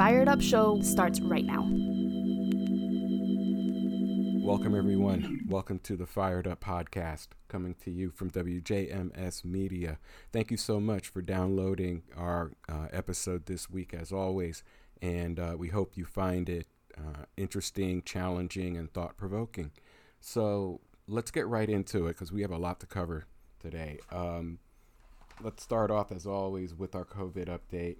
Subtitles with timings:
[0.00, 1.60] Fired Up Show starts right now.
[4.42, 5.44] Welcome, everyone.
[5.46, 9.98] Welcome to the Fired Up Podcast, coming to you from WJMS Media.
[10.32, 14.64] Thank you so much for downloading our uh, episode this week, as always,
[15.02, 19.70] and uh, we hope you find it uh, interesting, challenging, and thought provoking.
[20.18, 23.26] So let's get right into it because we have a lot to cover
[23.60, 23.98] today.
[24.10, 24.60] Um,
[25.42, 27.96] let's start off, as always, with our COVID update.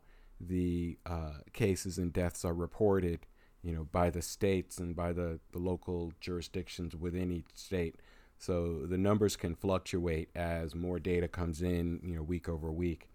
[0.48, 3.26] the uh, cases and deaths are reported,
[3.62, 7.96] you know, by the states and by the, the local jurisdictions within each state.
[8.38, 13.08] So the numbers can fluctuate as more data comes in, you know, week over week.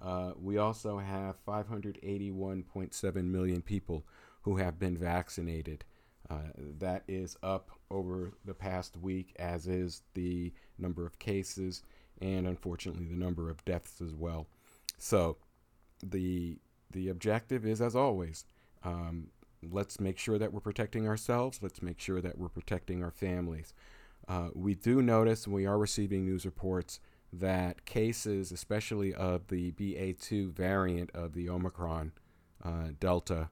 [0.00, 4.04] Uh, we also have 581.7 million people
[4.42, 5.84] who have been vaccinated.
[6.30, 6.36] Uh,
[6.78, 11.82] that is up over the past week, as is the number of cases
[12.22, 14.46] and unfortunately the number of deaths as well.
[14.98, 15.36] So
[16.02, 16.58] the
[16.90, 18.44] the objective is, as always,
[18.84, 19.28] um,
[19.62, 21.60] let's make sure that we're protecting ourselves.
[21.62, 23.72] Let's make sure that we're protecting our families.
[24.28, 27.00] Uh, we do notice, and we are receiving news reports
[27.32, 32.12] that cases, especially of the BA2 variant of the Omicron
[32.62, 33.48] uh, Delta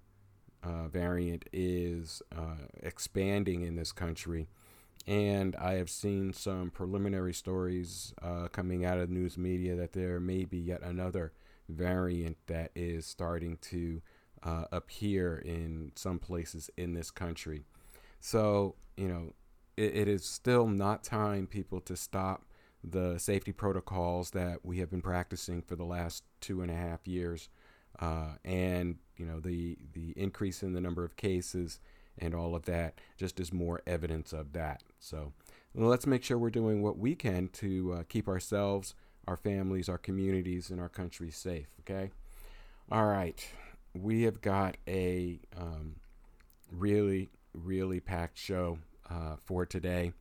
[0.62, 4.48] uh, variant, is uh, expanding in this country.
[5.06, 10.20] And I have seen some preliminary stories uh, coming out of news media that there
[10.20, 11.32] may be yet another
[11.70, 14.02] variant that is starting to
[14.42, 17.62] uh, appear in some places in this country.
[18.20, 19.34] So, you know,
[19.76, 22.44] it, it is still not time, people, to stop
[22.82, 27.06] the safety protocols that we have been practicing for the last two and a half
[27.06, 27.48] years.
[27.98, 31.80] Uh, and, you know, the, the increase in the number of cases
[32.18, 34.82] and all of that just is more evidence of that.
[34.98, 35.32] So
[35.74, 38.94] let's make sure we're doing what we can to uh, keep ourselves
[39.30, 41.68] our families, our communities, and our country safe.
[41.80, 42.10] Okay?
[42.90, 43.46] All right.
[43.94, 45.96] We have got a um,
[46.70, 50.12] really, really packed show uh, for today.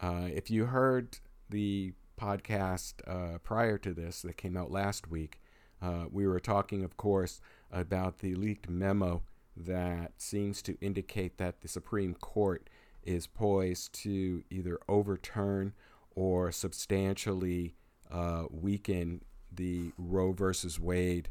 [0.00, 1.18] Uh, if you heard
[1.50, 5.40] the podcast uh, prior to this that came out last week,
[5.82, 7.40] uh, we were talking, of course,
[7.72, 9.22] about the leaked memo
[9.56, 12.70] that seems to indicate that the Supreme Court
[13.02, 15.72] is poised to either overturn
[16.14, 17.74] or substantially
[18.12, 21.30] uh, weaken the Roe versus Wade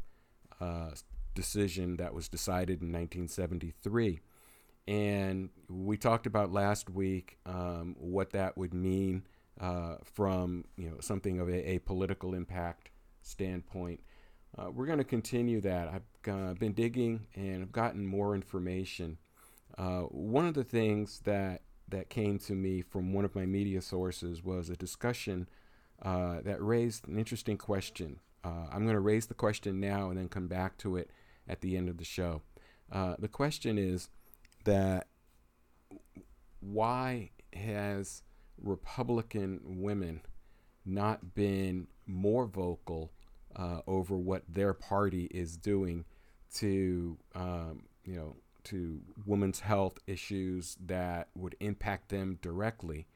[0.60, 0.90] uh,
[1.34, 4.20] decision that was decided in 1973.
[4.88, 9.24] And we talked about last week um, what that would mean
[9.60, 12.90] uh, from you know something of a, a political impact
[13.22, 14.00] standpoint.
[14.58, 15.88] Uh, we're going to continue that.
[15.88, 19.18] I've uh, been digging and I've gotten more information.
[19.78, 23.80] Uh, one of the things that that came to me from one of my media
[23.82, 25.48] sources was a discussion
[26.04, 28.18] uh, that raised an interesting question.
[28.44, 31.10] Uh, I'm going to raise the question now and then come back to it
[31.48, 32.42] at the end of the show.
[32.90, 34.08] Uh, the question is
[34.64, 35.06] that
[36.60, 38.22] why has
[38.60, 40.22] Republican women
[40.84, 43.12] not been more vocal
[43.54, 46.04] uh, over what their party is doing
[46.54, 53.06] to, um, you know, to women's health issues that would impact them directly?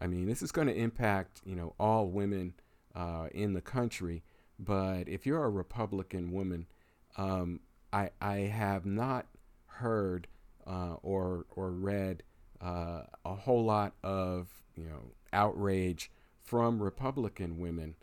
[0.00, 2.54] I mean, this is going to impact, you know, all women
[2.94, 4.22] uh, in the country.
[4.58, 6.66] But if you're a Republican woman,
[7.16, 7.60] um,
[7.92, 9.26] I, I have not
[9.66, 10.26] heard
[10.66, 12.22] uh, or, or read
[12.60, 16.10] uh, a whole lot of, you know, outrage
[16.42, 17.94] from Republican women.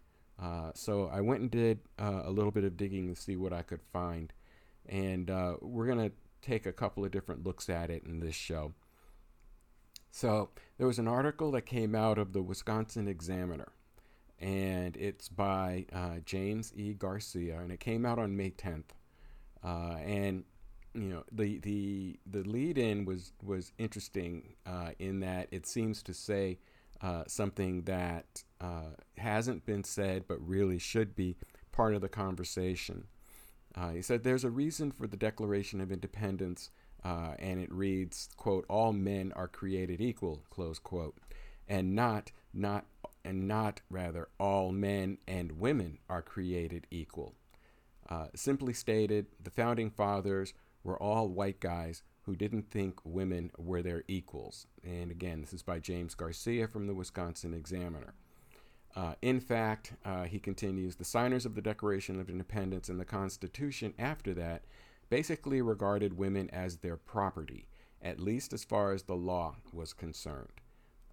[0.42, 3.54] Uh, so I went and did uh, a little bit of digging to see what
[3.54, 4.32] I could find.
[4.88, 8.36] And uh, we're going to take a couple of different looks at it in this
[8.36, 8.74] show.
[10.18, 10.50] So
[10.80, 13.72] there was an article that came out of the Wisconsin Examiner,
[14.40, 16.96] and it's by uh, James E.
[16.96, 18.96] Garcia, and it came out on May 10th.
[19.64, 20.44] Uh, and
[20.96, 26.02] you know the the the lead in was was interesting uh, in that it seems
[26.02, 26.58] to say
[27.02, 31.38] uh, something that uh, hasn't been said but really should be
[31.72, 33.04] part of the conversation.
[33.76, 36.72] Uh, he said there's a reason for the Declaration of Independence
[37.04, 41.18] uh, and it reads, "quote All men are created equal," close quote,
[41.68, 42.86] and not not
[43.24, 47.36] and not rather all men and women are created equal.
[48.10, 50.54] Uh, simply stated, the founding fathers
[50.84, 54.68] were all white guys who didn't think women were their equals.
[54.84, 58.14] And again, this is by James Garcia from the Wisconsin Examiner.
[58.96, 63.06] Uh, in fact, uh, he continues, the signers of the Declaration of Independence and the
[63.06, 64.64] Constitution after that
[65.10, 67.68] basically regarded women as their property,
[68.02, 70.62] at least as far as the law was concerned.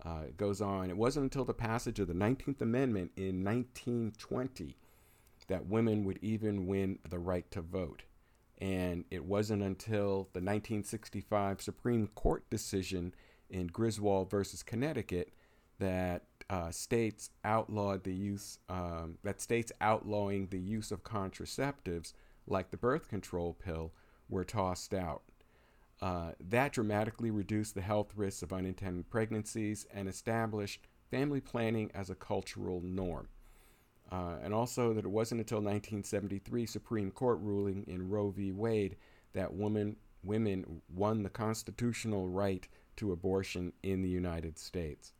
[0.05, 4.77] Uh, it goes on, it wasn't until the passage of the 19th Amendment in 1920
[5.49, 8.03] that women would even win the right to vote.
[8.59, 13.15] And it wasn't until the 1965 Supreme Court decision
[13.51, 15.33] in Griswold versus Connecticut
[15.79, 22.13] that uh, states outlawed the use um, that states outlawing the use of contraceptives
[22.47, 23.93] like the birth control pill
[24.29, 25.23] were tossed out.
[26.03, 32.11] Uh, that dramatically reduced the health risks of unintended pregnancies and established family planning as
[32.11, 33.29] a cultural norm.
[34.11, 38.53] Uh, and also that it wasn't until 1973 Supreme Court ruling in Roe v.
[38.53, 38.97] Wade
[39.33, 42.67] that women women won the constitutional right
[42.97, 45.13] to abortion in the United States.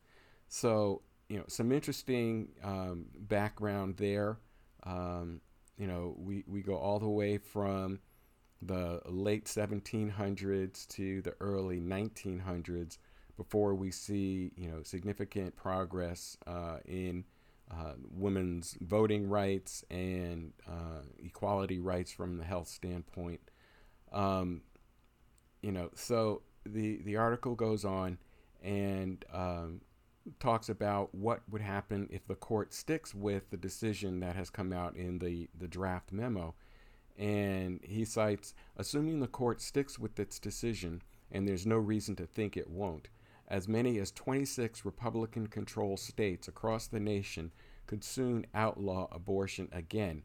[0.47, 4.37] So you know some interesting um, background there.
[4.83, 5.41] Um,
[5.77, 7.99] you know we we go all the way from
[8.61, 12.97] the late 1700s to the early 1900s
[13.37, 17.25] before we see you know significant progress uh, in
[17.71, 23.41] uh, women's voting rights and uh, equality rights from the health standpoint.
[24.13, 24.61] Um,
[25.61, 28.19] you know, so the the article goes on
[28.63, 29.81] and um,
[30.39, 34.73] talks about what would happen if the court sticks with the decision that has come
[34.73, 36.55] out in the the draft memo.
[37.17, 41.01] And he cites, assuming the court sticks with its decision,
[41.31, 43.07] and there's no reason to think it won't,
[43.47, 47.53] as many as 26 Republican controlled states across the nation
[47.87, 50.23] could soon outlaw abortion again,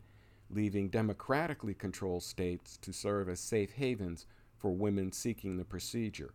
[0.48, 4.26] leaving democratically controlled states to serve as safe havens
[4.56, 6.32] for women seeking the procedure.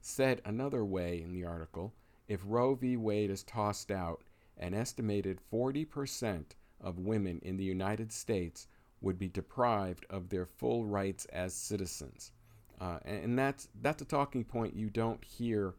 [0.00, 1.92] Said another way in the article,
[2.32, 2.96] if Roe v.
[2.96, 4.22] Wade is tossed out,
[4.56, 6.44] an estimated 40%
[6.80, 8.68] of women in the United States
[9.02, 12.32] would be deprived of their full rights as citizens.
[12.80, 15.74] Uh, and, that's, that's a talking point you don't hear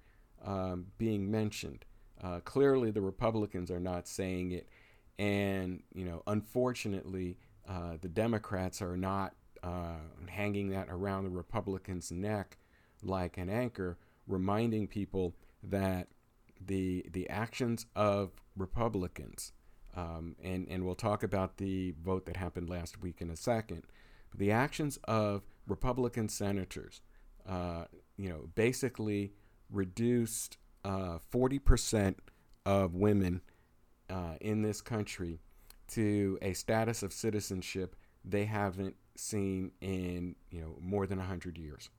[0.46, 1.86] um, being mentioned.
[2.24, 4.70] Uh, clearly, the Republicans are not saying it,
[5.18, 7.36] and you know, unfortunately,
[7.68, 9.34] uh, the Democrats are not
[9.64, 9.98] uh,
[10.28, 12.58] hanging that around the Republicans' neck
[13.02, 13.98] like an anchor,
[14.28, 15.34] reminding people
[15.64, 16.08] that
[16.66, 19.52] the the actions of Republicans,
[19.96, 23.84] um, and and we'll talk about the vote that happened last week in a second.
[24.36, 27.02] The actions of Republican senators,
[27.48, 27.86] uh,
[28.18, 29.34] you know, basically
[29.70, 32.16] reduced uh, 40%
[32.66, 33.42] of women
[34.10, 35.40] uh, in this country
[35.90, 37.96] to a status of citizenship
[38.26, 41.90] they haven't seen in you know more than 100 years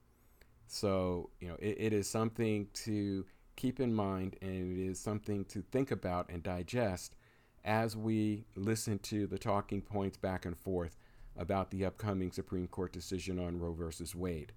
[0.67, 5.45] so you know it, it is something to keep in mind and it is something
[5.45, 7.15] to think about and digest
[7.63, 10.97] as we listen to the talking points back and forth
[11.37, 14.53] about the upcoming Supreme Court decision on Roe versus Wade.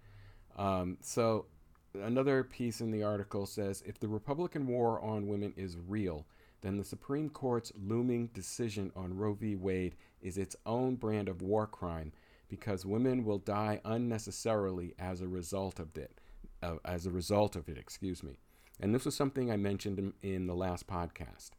[0.57, 1.47] Um, so
[1.95, 6.27] another piece in the article says if the Republican war on women is real,
[6.61, 9.55] then the Supreme Court's looming decision on Roe v.
[9.55, 12.13] Wade is its own brand of war crime
[12.49, 16.21] because women will die unnecessarily as a result of it.
[16.61, 18.39] Uh, as a result of it, excuse me.
[18.81, 21.51] And this was something I mentioned in, in the last podcast.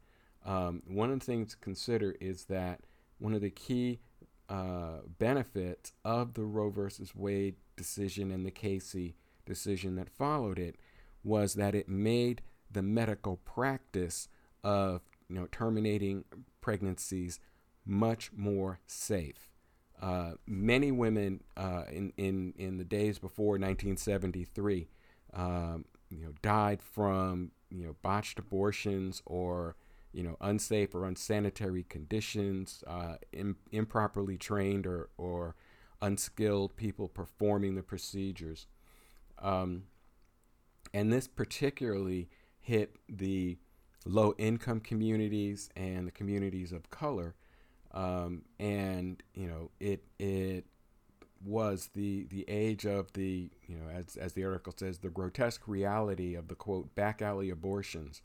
[0.45, 2.81] Um, one of the things to consider is that
[3.17, 3.99] one of the key
[4.47, 10.75] uh, benefits of the Roe versus Wade decision and the Casey decision that followed it
[11.23, 14.27] was that it made the medical practice
[14.63, 16.23] of you know terminating
[16.61, 17.39] pregnancies
[17.85, 19.49] much more safe.
[20.01, 24.87] Uh, many women uh, in, in, in the days before 1973
[25.33, 29.75] um, you know, died from you know, botched abortions or
[30.11, 35.55] you know, unsafe or unsanitary conditions, uh, Im- improperly trained or, or
[36.01, 38.65] unskilled people performing the procedures.
[39.37, 39.83] Um,
[40.93, 43.57] and this particularly hit the
[44.05, 47.35] low income communities and the communities of color.
[47.91, 50.65] Um, and, you know, it, it
[51.43, 55.67] was the, the age of the, you know, as, as the article says, the grotesque
[55.67, 58.21] reality of the quote, back alley abortions,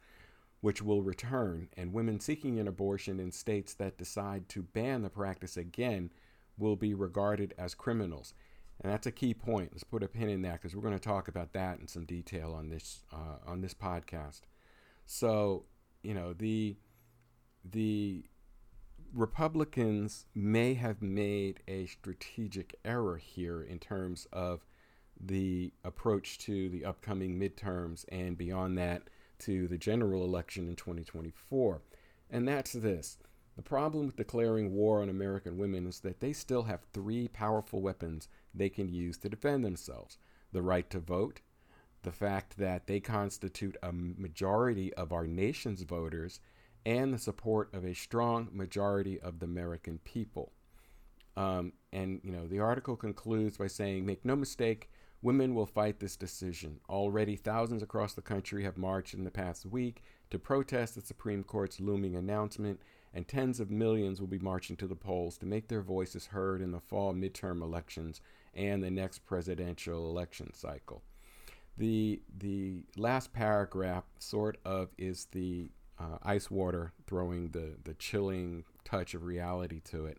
[0.61, 1.69] which will return.
[1.77, 6.11] And women seeking an abortion in states that decide to ban the practice again
[6.57, 8.35] will be regarded as criminals.
[8.81, 9.71] And that's a key point.
[9.73, 12.05] Let's put a pin in that because we're going to talk about that in some
[12.05, 14.41] detail on this uh, on this podcast.
[15.07, 15.65] So,
[16.03, 16.77] you know, the
[17.65, 18.25] the
[19.15, 24.67] Republicans may have made a strategic error here in terms of
[25.21, 29.03] the approach to the upcoming midterms and beyond that
[29.39, 31.81] to the general election in 2024.
[32.29, 33.19] And that's this.
[33.55, 37.81] The problem with declaring war on American women is that they still have three powerful
[37.81, 40.19] weapons they can use to defend themselves
[40.51, 41.41] the right to vote,
[42.03, 46.41] the fact that they constitute a majority of our nation's voters,
[46.87, 50.53] and the support of a strong majority of the American people.
[51.37, 54.91] Um, and, you know, the article concludes by saying, make no mistake,
[55.23, 56.79] women will fight this decision.
[56.89, 61.43] Already, thousands across the country have marched in the past week to protest the Supreme
[61.43, 62.81] Court's looming announcement,
[63.13, 66.61] and tens of millions will be marching to the polls to make their voices heard
[66.61, 68.21] in the fall midterm elections
[68.55, 71.03] and the next presidential election cycle.
[71.77, 78.65] The, the last paragraph sort of is the uh, ice water throwing the, the chilling
[78.85, 80.19] touch of reality to it.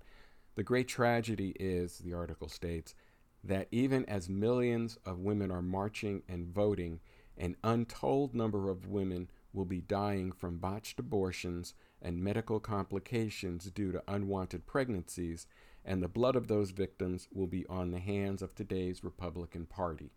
[0.55, 2.95] The great tragedy is, the article states,
[3.43, 6.99] that even as millions of women are marching and voting,
[7.37, 13.91] an untold number of women will be dying from botched abortions and medical complications due
[13.91, 15.47] to unwanted pregnancies,
[15.83, 20.11] and the blood of those victims will be on the hands of today's Republican Party.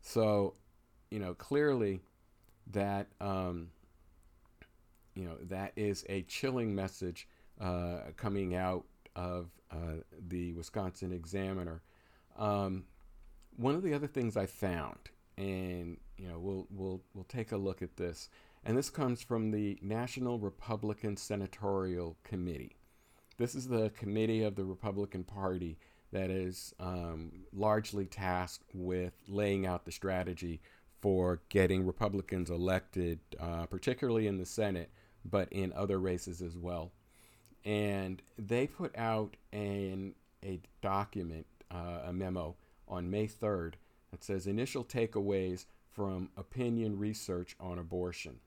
[0.00, 0.54] So,
[1.10, 2.00] you know, clearly
[2.72, 3.68] that, um,
[5.16, 7.26] you know, that is a chilling message
[7.60, 8.84] uh, coming out
[9.16, 11.82] of uh, the Wisconsin Examiner.
[12.38, 12.84] Um,
[13.56, 14.98] one of the other things I found,
[15.38, 18.28] and you know, we'll we'll we'll take a look at this,
[18.62, 22.76] and this comes from the National Republican Senatorial Committee.
[23.38, 25.78] This is the committee of the Republican Party
[26.12, 30.60] that is um, largely tasked with laying out the strategy
[31.00, 34.90] for getting Republicans elected, uh, particularly in the Senate,
[35.30, 36.92] but in other races as well.
[37.64, 40.14] And they put out an,
[40.44, 42.56] a document, uh, a memo,
[42.88, 43.74] on May 3rd
[44.10, 48.38] that says initial takeaways from opinion research on abortion.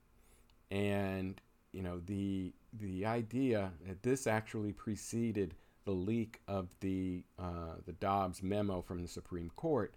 [0.72, 5.56] And you know the the idea that this actually preceded
[5.86, 9.94] the leak of the uh, the Dobbs memo from the Supreme Court,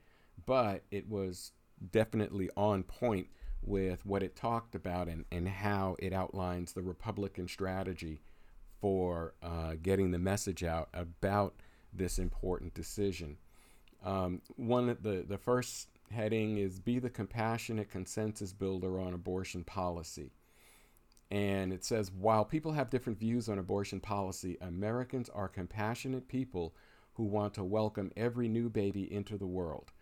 [0.46, 1.52] but it was
[1.90, 3.28] definitely on point
[3.62, 8.20] with what it talked about and, and how it outlines the Republican strategy
[8.80, 11.54] for uh, getting the message out about
[11.92, 13.36] this important decision.
[14.04, 20.32] Um, one the the first heading is be the compassionate consensus builder on abortion policy.
[21.30, 26.74] And it says while people have different views on abortion policy, Americans are compassionate people
[27.14, 29.92] who want to welcome every new baby into the world.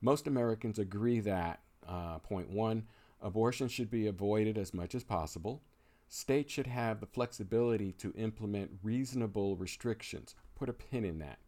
[0.00, 2.86] Most Americans agree that, uh, point one,
[3.22, 5.62] abortion should be avoided as much as possible.
[6.08, 10.34] States should have the flexibility to implement reasonable restrictions.
[10.56, 11.38] Put a pin in that.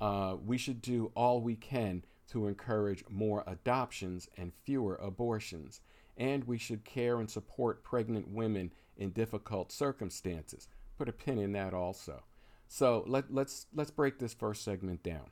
[0.00, 5.80] Uh, we should do all we can to encourage more adoptions and fewer abortions.
[6.16, 10.68] And we should care and support pregnant women in difficult circumstances.
[10.98, 12.24] Put a pin in that also.
[12.68, 15.30] So let, let's let's break this first segment down.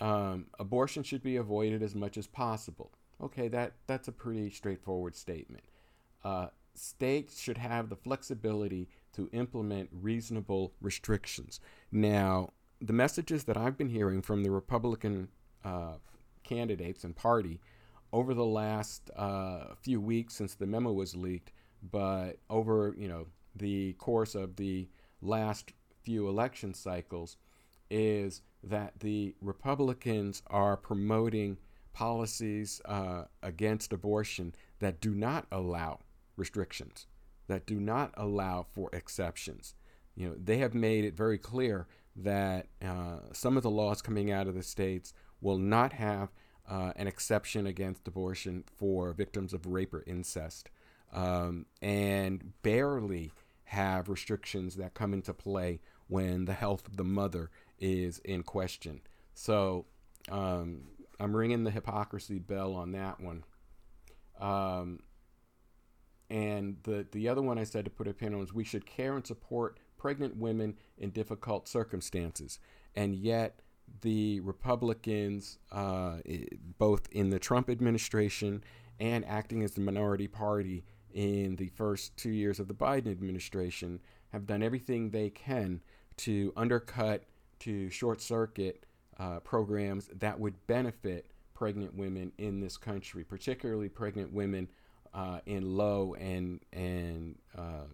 [0.00, 2.92] Um, abortion should be avoided as much as possible.
[3.24, 5.64] Okay, that that's a pretty straightforward statement.
[6.22, 11.60] Uh, states should have the flexibility to implement reasonable restrictions.
[11.90, 12.50] Now,
[12.80, 15.28] the messages that I've been hearing from the Republican
[15.64, 15.94] uh,
[16.42, 17.60] candidates and party
[18.12, 21.52] over the last uh, few weeks since the memo was leaked,
[21.90, 23.26] but over you know
[23.56, 24.86] the course of the
[25.22, 27.38] last few election cycles,
[27.90, 31.56] is that the Republicans are promoting
[31.94, 36.00] policies uh, against abortion that do not allow
[36.36, 37.06] restrictions,
[37.46, 39.74] that do not allow for exceptions.
[40.14, 41.86] You know, they have made it very clear
[42.16, 46.28] that uh, some of the laws coming out of the states will not have
[46.68, 50.70] uh, an exception against abortion for victims of rape or incest,
[51.12, 53.32] um, and barely
[53.64, 59.00] have restrictions that come into play when the health of the mother is in question.
[59.34, 59.86] So
[60.30, 60.82] um,
[61.20, 63.44] I'm ringing the hypocrisy bell on that one.
[64.40, 65.00] Um,
[66.30, 68.86] and the, the other one I said to put a pin on is we should
[68.86, 72.58] care and support pregnant women in difficult circumstances.
[72.94, 73.60] And yet,
[74.00, 76.18] the Republicans, uh,
[76.78, 78.64] both in the Trump administration
[78.98, 84.00] and acting as the minority party in the first two years of the Biden administration,
[84.32, 85.80] have done everything they can
[86.16, 87.24] to undercut,
[87.60, 88.84] to short circuit
[89.18, 94.68] uh, programs that would benefit pregnant women in this country, particularly pregnant women
[95.14, 97.86] uh, in low and and uh,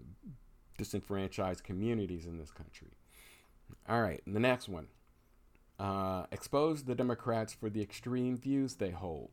[0.78, 2.88] disenfranchised communities in this country.
[3.88, 4.88] All right, the next one.
[5.78, 9.30] uh, expose the Democrats for the extreme views they hold.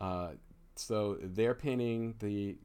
[0.00, 0.30] Uh,
[0.76, 2.58] so they're pinning the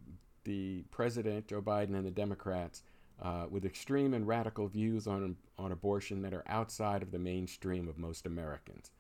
[0.44, 2.84] the president Joe Biden and the Democrats
[3.22, 7.88] uh, with extreme and radical views on on abortion that are outside of the mainstream
[7.88, 8.92] of most Americans.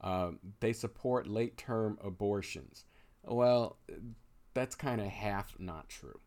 [0.00, 2.84] Um, they support late term abortions.
[3.24, 3.78] Well,
[4.52, 6.20] that's kind of half not true.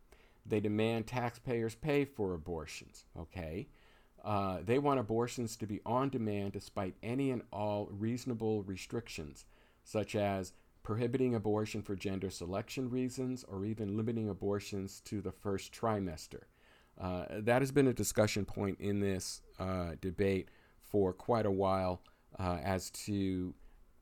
[0.44, 3.04] They demand taxpayers pay for abortions.
[3.16, 3.68] Okay.
[4.24, 9.44] Uh, they want abortions to be on demand despite any and all reasonable restrictions,
[9.84, 10.52] such as
[10.82, 16.42] prohibiting abortion for gender selection reasons or even limiting abortions to the first trimester.
[17.00, 20.48] Uh, that has been a discussion point in this uh, debate
[20.82, 22.02] for quite a while
[22.38, 23.54] uh, as to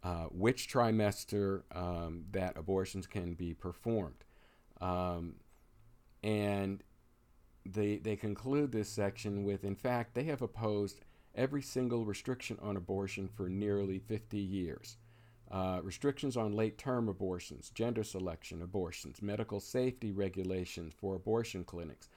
[0.02, 4.24] uh, which trimester um, that abortions can be performed.
[4.80, 5.34] Um,
[6.22, 6.82] and
[7.64, 11.00] they, they conclude this section with, in fact, they have opposed
[11.34, 14.96] every single restriction on abortion for nearly 50 years.
[15.50, 22.08] Uh, restrictions on late term abortions, gender selection abortions, medical safety regulations for abortion clinics,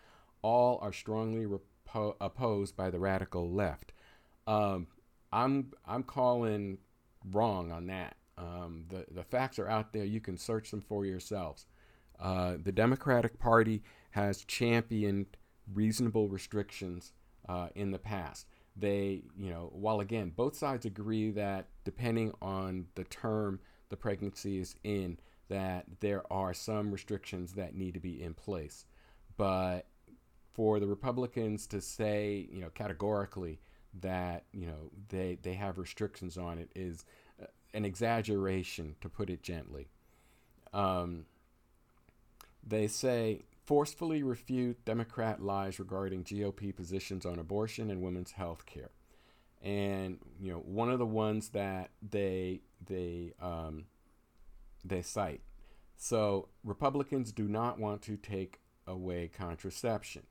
[0.42, 3.94] all are strongly repo- opposed by the radical left.
[4.48, 4.88] Um,
[5.32, 6.80] I'm, I'm calling
[7.32, 8.16] wrong on that.
[8.38, 10.06] Um, the, the facts are out there.
[10.06, 11.66] You can search them for yourselves.
[12.20, 15.26] Uh, the Democratic Party has championed
[15.74, 17.14] reasonable restrictions
[17.48, 18.48] uh, in the past.
[18.76, 24.60] They, you know, while again, both sides agree that depending on the term the pregnancy
[24.60, 25.20] is in,
[25.50, 28.86] that there are some restrictions that need to be in place.
[29.36, 29.88] But
[30.60, 33.62] for the Republicans to say, you know, categorically
[34.02, 37.06] that, you know, they, they have restrictions on it is
[37.42, 39.88] uh, an exaggeration, to put it gently.
[40.74, 41.28] Um,
[42.62, 48.92] they say forcefully refute Democrat lies regarding GOP positions on abortion and women's health care.
[49.62, 53.86] And you know, one of the ones that they they um,
[54.84, 55.40] they cite.
[55.96, 60.24] So Republicans do not want to take away contraception.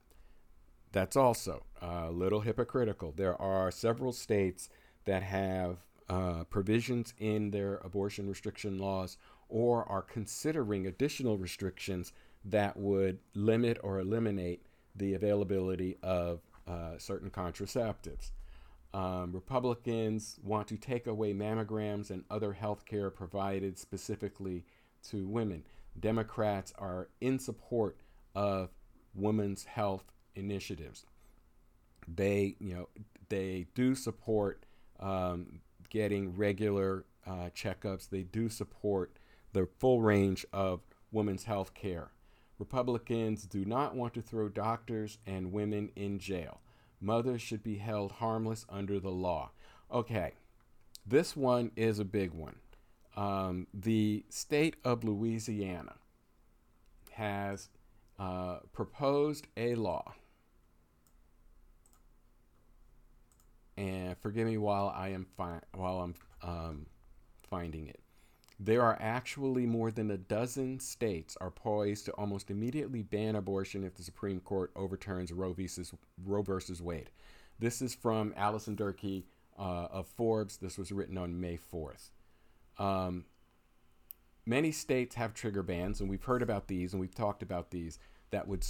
[0.92, 3.12] That's also a little hypocritical.
[3.12, 4.68] There are several states
[5.04, 12.12] that have uh, provisions in their abortion restriction laws or are considering additional restrictions
[12.44, 14.62] that would limit or eliminate
[14.96, 18.30] the availability of uh, certain contraceptives.
[18.94, 24.64] Um, Republicans want to take away mammograms and other health care provided specifically
[25.10, 25.64] to women.
[25.98, 27.98] Democrats are in support
[28.34, 28.70] of
[29.14, 30.04] women's health
[30.38, 31.04] initiatives.
[32.06, 32.88] They, you know,
[33.28, 34.64] they do support
[35.00, 38.08] um, getting regular uh, checkups.
[38.08, 39.18] They do support
[39.52, 40.80] the full range of
[41.12, 42.10] women's health care.
[42.58, 46.60] Republicans do not want to throw doctors and women in jail.
[47.00, 49.50] Mothers should be held harmless under the law.
[49.92, 50.32] Okay,
[51.06, 52.56] this one is a big one.
[53.16, 55.94] Um, the state of Louisiana
[57.12, 57.68] has
[58.18, 60.14] uh, proposed a law.
[63.78, 66.86] And forgive me while I am fi- while I'm um,
[67.48, 68.00] finding it.
[68.58, 73.84] There are actually more than a dozen states are poised to almost immediately ban abortion
[73.84, 77.10] if the Supreme Court overturns Roe versus, Roe versus Wade.
[77.60, 80.56] This is from Alison Durkee uh, of Forbes.
[80.56, 82.10] This was written on May 4th.
[82.78, 83.26] Um,
[84.44, 88.00] many states have trigger bans, and we've heard about these and we've talked about these,
[88.30, 88.64] that would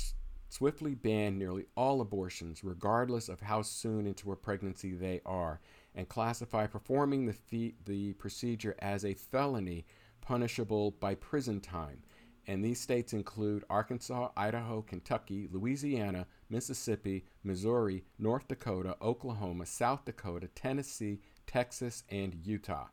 [0.49, 5.61] swiftly ban nearly all abortions, regardless of how soon into a pregnancy they are,
[5.95, 9.85] and classify performing the, fee- the procedure as a felony
[10.21, 12.03] punishable by prison time.
[12.47, 20.49] And these states include Arkansas, Idaho, Kentucky, Louisiana, Mississippi, Missouri, North Dakota, Oklahoma, South Dakota,
[20.55, 22.87] Tennessee, Texas, and Utah.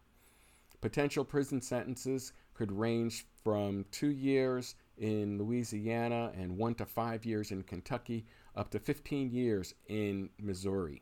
[0.82, 7.52] Potential prison sentences could range from two years in Louisiana and one to five years
[7.52, 11.02] in Kentucky, up to 15 years in Missouri.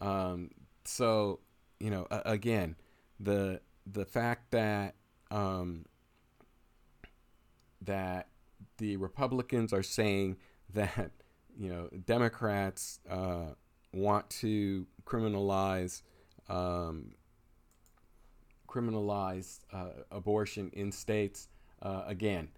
[0.00, 0.50] Um,
[0.84, 1.40] so
[1.78, 2.76] you know uh, again
[3.18, 4.94] the the fact that
[5.30, 5.84] um,
[7.82, 8.28] that
[8.78, 10.36] the Republicans are saying
[10.74, 11.10] that
[11.58, 13.54] you know Democrats uh,
[13.92, 16.02] want to criminalize
[16.48, 17.12] um,
[18.68, 21.48] criminalize uh, abortion in states
[21.82, 22.48] uh, again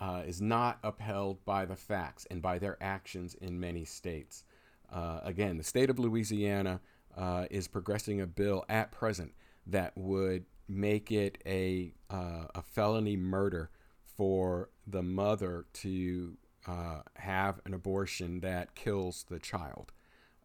[0.00, 4.44] uh, is not upheld by the facts and by their actions in many states.
[4.92, 6.80] Uh, again, the state of Louisiana
[7.16, 9.32] uh, is progressing a bill at present
[9.66, 13.70] that would make it a uh, a felony murder
[14.16, 16.36] for the mother to
[16.66, 19.92] uh, have an abortion that kills the child.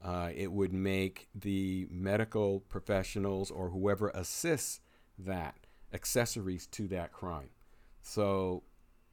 [0.03, 4.79] Uh, it would make the medical professionals or whoever assists
[5.17, 5.55] that
[5.93, 7.49] accessories to that crime.
[8.01, 8.63] So,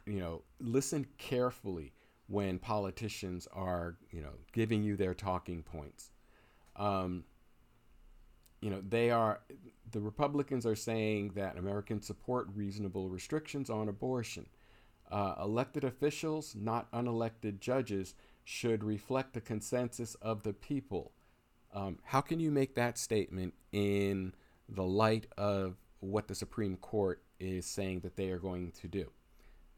[0.07, 1.93] you know, listen carefully
[2.29, 6.11] when politicians are, you know, giving you their talking points.
[6.77, 7.25] Um,
[8.61, 9.41] you know, they are,
[9.91, 14.47] the Republicans are saying that Americans support reasonable restrictions on abortion.
[15.11, 21.13] Uh, elected officials, not unelected judges, should reflect the consensus of the people.
[21.75, 24.33] Um, how can you make that statement in
[24.69, 29.11] the light of what the Supreme Court is saying that they are going to do?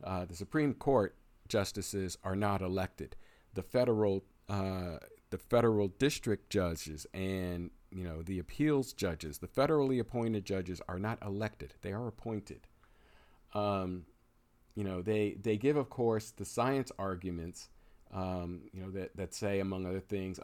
[0.03, 1.15] Uh, the Supreme Court
[1.49, 3.17] justices are not elected.
[3.55, 4.99] The federal uh,
[5.31, 10.99] the federal district judges and you know the appeals judges, the federally appointed judges are
[10.99, 12.67] not elected; they are appointed.
[13.53, 14.07] Um,
[14.75, 17.69] you know they they give, of course, the science arguments.
[18.13, 20.39] Um, you know that that say, among other things,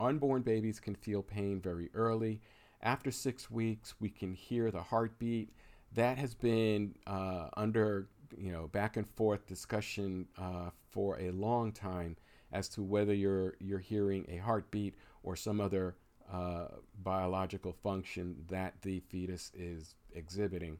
[0.00, 2.40] unborn babies can feel pain very early.
[2.80, 5.50] After six weeks, we can hear the heartbeat.
[5.94, 8.08] That has been uh, under
[8.38, 12.16] you know back and forth discussion uh, for a long time
[12.52, 15.96] as to whether you're you're hearing a heartbeat or some other
[16.32, 16.68] uh,
[17.02, 20.78] biological function that the fetus is exhibiting,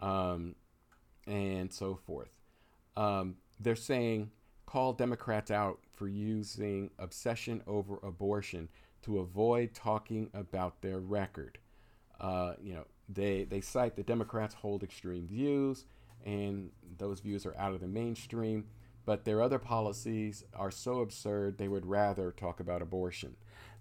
[0.00, 0.54] um,
[1.26, 2.30] and so forth.
[2.96, 4.30] Um, they're saying
[4.66, 8.68] call Democrats out for using obsession over abortion
[9.02, 11.58] to avoid talking about their record.
[12.20, 15.86] Uh, you know, they they cite the Democrats hold extreme views
[16.24, 18.66] and those views are out of the mainstream.
[19.04, 23.36] But their other policies are so absurd, they would rather talk about abortion.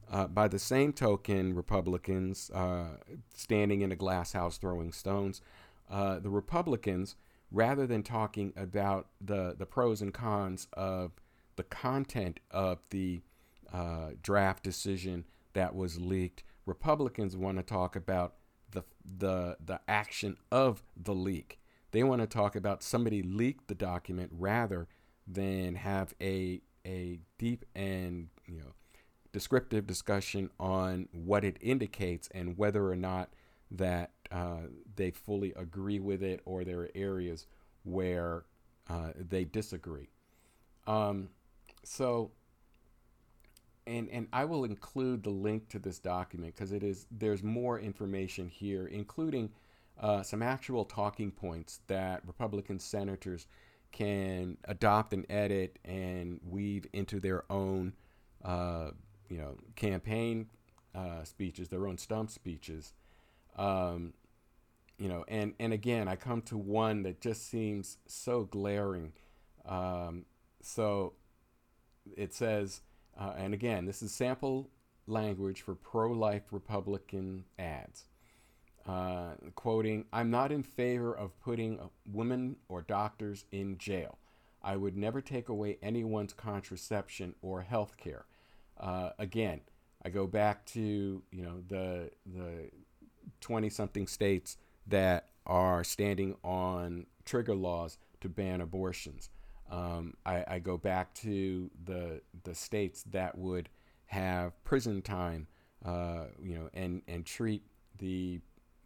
[0.09, 2.97] Uh, by the same token, Republicans uh,
[3.33, 5.41] standing in a glass house throwing stones,
[5.91, 7.17] uh, the Republicans,
[7.51, 11.11] rather than talking about the, the pros and cons of
[11.57, 13.21] the content of the
[13.73, 18.35] uh, draft decision that was leaked, Republicans want to talk about
[18.71, 21.59] the, the, the action of the leak.
[21.91, 24.87] They want to talk about somebody leaked the document rather
[25.27, 28.73] than have a a deep and you know
[29.33, 33.29] descriptive discussion on what it indicates and whether or not
[33.69, 34.61] that uh,
[34.95, 37.45] they fully agree with it or there are areas
[37.83, 38.45] where
[38.89, 40.09] uh, they disagree.
[40.85, 41.29] Um,
[41.83, 42.31] so,
[43.85, 47.79] and and I will include the link to this document because it is there's more
[47.79, 49.51] information here, including
[49.99, 53.47] uh, some actual talking points that Republican senators
[53.91, 57.93] can adopt and edit and weave into their own,
[58.43, 58.91] uh,
[59.29, 60.47] you know, campaign
[60.93, 62.93] uh, speeches, their own stump speeches.
[63.55, 64.13] Um,
[64.99, 69.13] you know, and, and again, I come to one that just seems so glaring.
[69.65, 70.25] Um,
[70.61, 71.13] so
[72.15, 72.81] it says,
[73.19, 74.69] uh, and again, this is sample
[75.07, 78.05] language for pro life Republican ads
[78.87, 84.17] uh, quoting, I'm not in favor of putting women or doctors in jail.
[84.63, 88.25] I would never take away anyone's contraception or health care.
[88.79, 89.61] Uh, again,
[90.03, 92.69] I go back to you know the the
[93.41, 99.29] 20 something states that are standing on trigger laws to ban abortions.
[99.69, 103.67] Um, I, I, go back to the the states that would
[104.05, 105.47] have prison time,
[105.83, 107.63] uh, you know, and and treat
[107.99, 108.39] the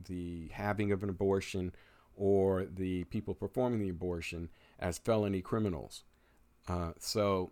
[0.05, 1.73] the having of an abortion
[2.15, 6.03] or the people performing the abortion as felony criminals.
[6.67, 7.51] Uh, so,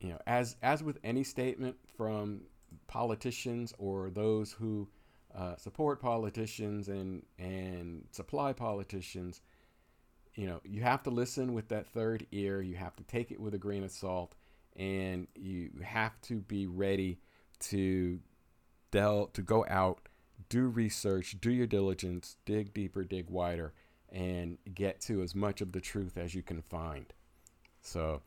[0.00, 2.42] you know, as as with any statement from
[2.86, 4.88] politicians or those who
[5.34, 9.40] uh, support politicians and and supply politicians,
[10.34, 12.60] you know, you have to listen with that third ear.
[12.60, 14.34] You have to take it with a grain of salt,
[14.76, 17.18] and you have to be ready
[17.60, 18.20] to
[18.90, 20.07] del to go out
[20.48, 23.72] do research, do your diligence, dig deeper, dig wider,
[24.10, 27.12] and get to as much of the truth as you can find.
[27.82, 28.22] So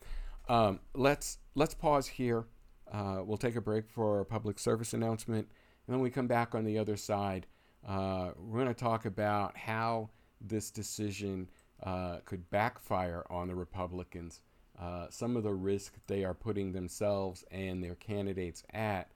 [0.48, 2.46] um, let's let's pause here.
[2.90, 5.48] Uh, we'll take a break for a public service announcement,
[5.86, 7.46] and then we come back on the other side.
[7.86, 11.48] Uh, we're going to talk about how this decision
[11.82, 14.40] uh, could backfire on the Republicans.
[14.80, 19.11] Uh, some of the risk they are putting themselves and their candidates at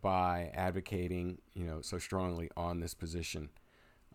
[0.00, 3.50] by advocating, you know, so strongly on this position.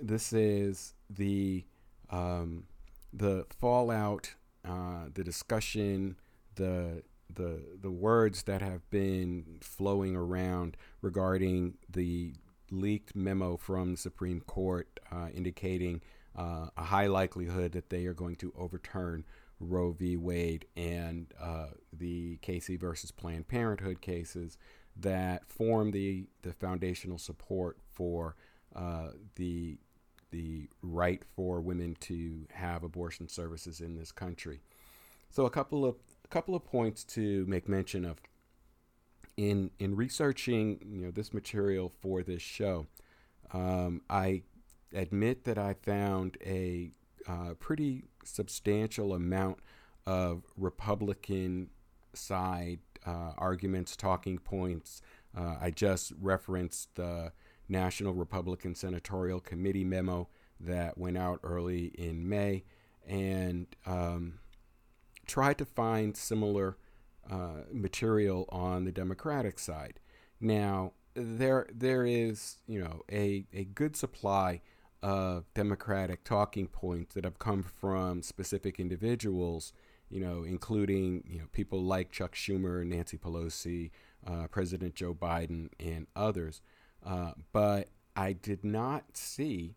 [0.01, 1.64] this is the
[2.11, 2.64] um,
[3.12, 6.16] the fallout, uh, the discussion,
[6.57, 12.35] the the the words that have been flowing around regarding the
[12.70, 16.00] leaked memo from the Supreme Court uh, indicating
[16.37, 19.24] uh, a high likelihood that they are going to overturn
[19.61, 20.16] Roe v.
[20.16, 24.59] Wade and uh, the Casey versus Planned Parenthood cases
[24.96, 28.37] that form the the foundational support for
[28.74, 29.79] uh, the
[30.35, 34.61] the right for women to have abortion services in this country.
[35.31, 35.94] So a couple of
[36.25, 38.18] a couple of points to make mention of
[39.37, 42.87] in in researching you know this material for this show.
[43.53, 44.42] Um, I
[44.92, 46.90] admit that I found a
[47.29, 49.59] uh, pretty substantial amount
[50.05, 51.70] of Republican
[52.12, 55.01] side uh, arguments, talking points.
[55.37, 57.33] Uh, I just referenced the
[57.68, 60.29] National Republican Senatorial Committee memo
[60.61, 62.64] that went out early in May
[63.07, 64.38] and um,
[65.27, 66.77] tried to find similar
[67.31, 70.00] uh, material on the Democratic side.
[70.40, 74.61] Now, there there is you know a, a good supply
[75.03, 79.72] of Democratic talking points that have come from specific individuals,
[80.09, 83.90] you know, including you know people like Chuck Schumer, Nancy Pelosi,
[84.27, 86.62] uh, President Joe Biden, and others.
[87.05, 89.75] Uh, but I did not see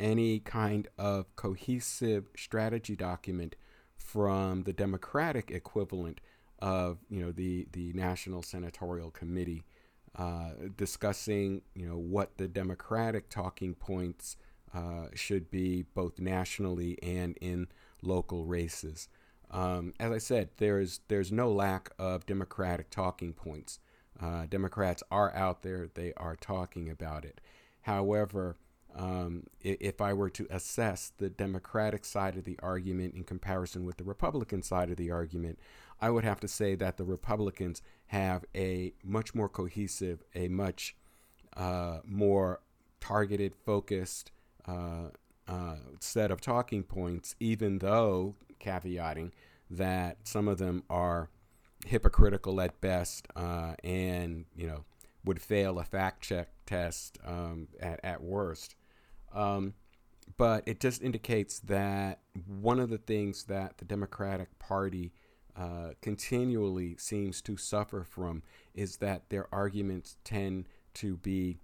[0.00, 3.54] any kind of cohesive strategy document
[3.96, 6.20] from the Democratic equivalent
[6.60, 9.64] of you know the the National Senatorial Committee
[10.16, 14.36] uh, discussing you know what the Democratic talking points
[14.74, 17.68] uh, should be both nationally and in
[18.02, 19.08] local races.
[19.50, 23.78] Um, as I said, there's there's no lack of Democratic talking points.
[24.20, 27.40] Uh, Democrats are out there, they are talking about it.
[27.82, 28.56] However,
[28.94, 33.96] um, if I were to assess the Democratic side of the argument in comparison with
[33.96, 35.58] the Republican side of the argument,
[36.00, 40.94] I would have to say that the Republicans have a much more cohesive, a much
[41.56, 42.60] uh, more
[43.00, 44.30] targeted, focused
[44.66, 45.08] uh,
[45.48, 49.32] uh, set of talking points, even though caveating
[49.70, 51.30] that some of them are
[51.84, 54.84] hypocritical at best, uh, and you know
[55.24, 58.74] would fail a fact check test um, at at worst.
[59.32, 59.74] Um,
[60.36, 65.12] but it just indicates that one of the things that the Democratic Party
[65.56, 68.42] uh, continually seems to suffer from
[68.74, 71.58] is that their arguments tend to be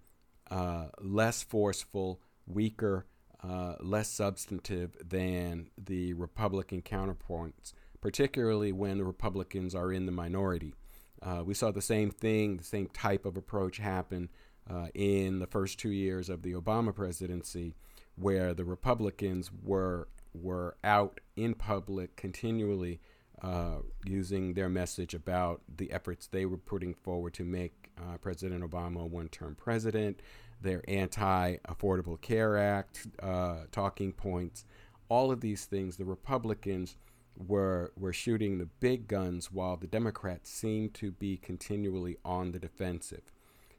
[0.49, 3.05] uh, less forceful, weaker,
[3.43, 10.73] uh, less substantive than the Republican counterpoints particularly when the Republicans are in the minority.
[11.21, 14.29] Uh, we saw the same thing, the same type of approach happen
[14.69, 17.75] uh, in the first two years of the Obama presidency,
[18.15, 23.01] where the Republicans were were out in public continually
[23.41, 28.63] uh, using their message about the efforts they were putting forward to make uh, President
[28.63, 30.21] Obama a one-term president,
[30.61, 34.63] their anti-Affordable Care Act uh, talking points,
[35.09, 35.97] all of these things.
[35.97, 36.95] The Republicans
[37.35, 42.59] were were shooting the big guns while the Democrats seemed to be continually on the
[42.59, 43.31] defensive.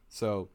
[0.08, 0.48] So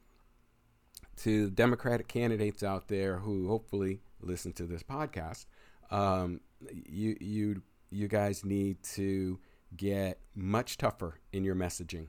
[1.18, 5.46] to Democratic candidates out there who hopefully listen to this podcast,
[5.92, 9.40] um, you you you guys need to
[9.76, 12.08] get much tougher in your messaging.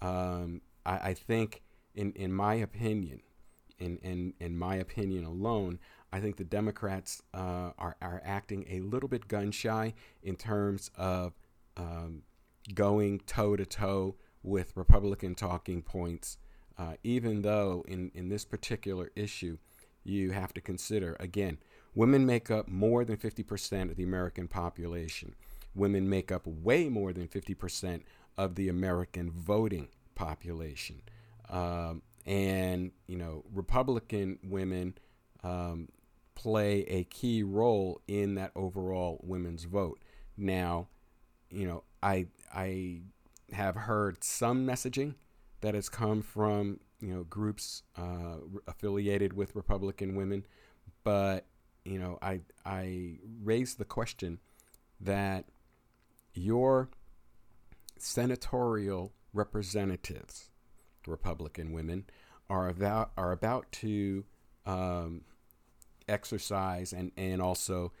[0.00, 1.62] Um, I, I, think,
[1.94, 3.20] in, in my opinion,
[3.78, 5.78] in, in, in my opinion alone,
[6.12, 10.90] I think the Democrats uh, are, are acting a little bit gun shy in terms
[10.96, 11.34] of
[11.76, 12.22] um,
[12.74, 16.38] going toe to toe with Republican talking points,
[16.78, 19.58] uh, even though in, in this particular issue,
[20.04, 21.58] you have to consider again,
[21.94, 25.34] women make up more than 50% of the American population.
[25.74, 28.02] Women make up way more than 50%
[28.38, 31.02] of the American voting population.
[31.50, 34.98] Um, and, you know, Republican women
[35.44, 35.88] um,
[36.34, 40.00] play a key role in that overall women's vote.
[40.36, 40.88] Now,
[41.50, 43.00] you know, I, I
[43.52, 45.14] have heard some messaging
[45.60, 48.36] that has come from you know groups uh,
[48.66, 50.46] affiliated with Republican women,
[51.04, 51.46] but
[51.84, 54.38] you know I I raised the question
[55.00, 55.44] that
[56.34, 56.88] your
[57.98, 60.50] senatorial representatives,
[61.08, 62.04] Republican women,
[62.48, 64.24] are about are about to
[64.64, 65.22] um,
[66.08, 67.92] exercise and and also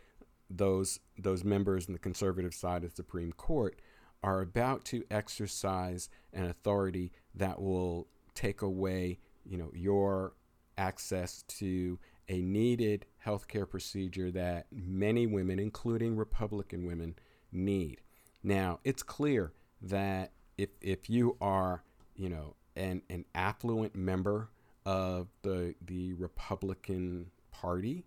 [0.48, 3.80] those those members in the conservative side of the Supreme Court
[4.22, 10.34] are about to exercise an authority that will take away, you know, your
[10.78, 17.14] access to a needed healthcare procedure that many women, including Republican women,
[17.52, 18.00] need.
[18.42, 21.82] Now, it's clear that if if you are,
[22.14, 24.50] you know, an an affluent member
[24.84, 28.04] of the the Republican Party,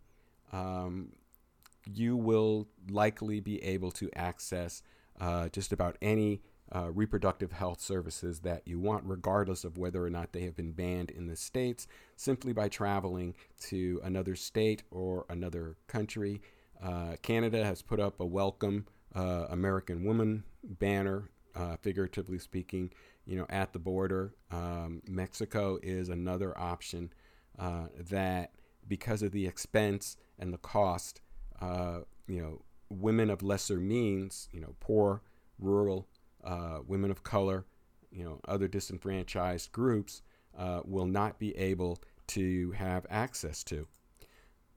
[0.52, 1.14] um,
[1.94, 4.82] you will likely be able to access
[5.20, 6.42] uh, just about any
[6.74, 10.72] uh, reproductive health services that you want, regardless of whether or not they have been
[10.72, 16.42] banned in the states, simply by traveling to another state or another country.
[16.82, 22.92] Uh, Canada has put up a welcome uh, American woman banner, uh, figuratively speaking,
[23.30, 24.34] you know, at the border.
[24.52, 27.14] Um, Mexico is another option
[27.60, 28.52] uh, that,
[28.88, 31.22] because of the expense and the cost,
[32.28, 35.22] you know, women of lesser means, you know, poor,
[35.60, 36.08] rural,
[36.44, 37.66] uh, women of color,
[38.12, 40.24] you know, other disenfranchised groups
[40.58, 43.88] uh, will not be able to have access to.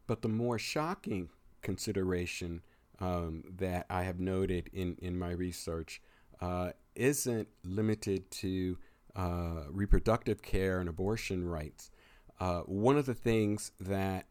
[0.06, 1.30] But the more shocking
[1.62, 2.62] consideration
[3.00, 6.02] um, that I have noted in, in my research
[6.40, 8.78] uh, isn't limited to
[9.14, 11.90] uh, reproductive care and abortion rights.
[12.40, 14.26] Uh, one of the things that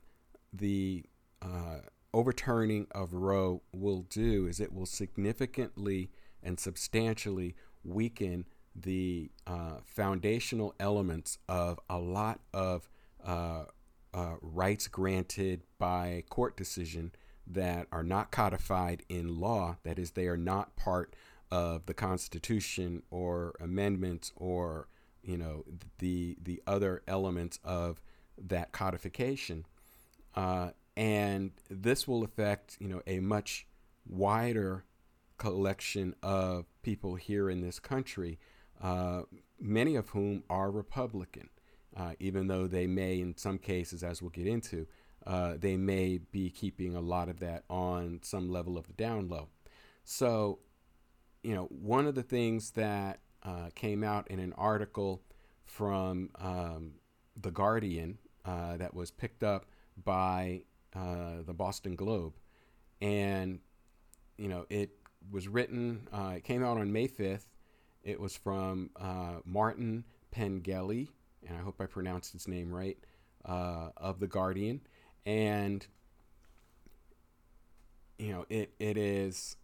[0.53, 1.03] the
[1.41, 1.79] uh,
[2.13, 6.09] overturning of Roe will do is it will significantly
[6.43, 8.45] and substantially weaken
[8.75, 12.89] the uh, foundational elements of a lot of
[13.25, 13.65] uh,
[14.13, 17.11] uh, rights granted by court decision
[17.47, 19.77] that are not codified in law.
[19.83, 21.15] That is, they are not part
[21.51, 24.87] of the Constitution or amendments or
[25.23, 25.65] you know
[25.99, 28.01] the the other elements of
[28.37, 29.65] that codification.
[30.35, 33.67] Uh, and this will affect you know a much
[34.07, 34.85] wider
[35.41, 38.37] collection of people here in this country,
[38.79, 39.23] uh,
[39.59, 41.49] many of whom are Republican,
[41.97, 44.85] uh, even though they may, in some cases, as we'll get into,
[45.25, 49.27] uh, they may be keeping a lot of that on some level of the down
[49.29, 49.47] low.
[50.03, 50.59] So,
[51.43, 55.21] you know, one of the things that uh, came out in an article
[55.65, 56.93] from um,
[57.39, 59.65] The Guardian uh, that was picked up
[60.03, 60.61] by
[60.95, 62.33] uh, the Boston Globe.
[63.01, 63.59] And,
[64.37, 64.91] you know, it
[65.31, 67.45] was written, uh, it came out on May 5th.
[68.03, 71.09] It was from uh, Martin Pengelly,
[71.47, 72.97] and I hope I pronounced his name right,
[73.45, 74.81] uh, of The Guardian.
[75.25, 75.85] And,
[78.17, 79.55] you know, it, it is,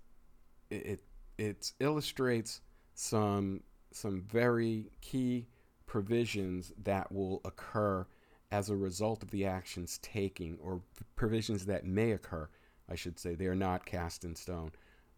[0.69, 1.03] it, it,
[1.37, 2.61] it illustrates
[2.93, 5.47] some, some very key
[5.85, 8.05] provisions that will occur
[8.51, 10.81] as a result of the actions taking or
[11.15, 12.47] provisions that may occur,
[12.89, 14.71] I should say, they are not cast in stone,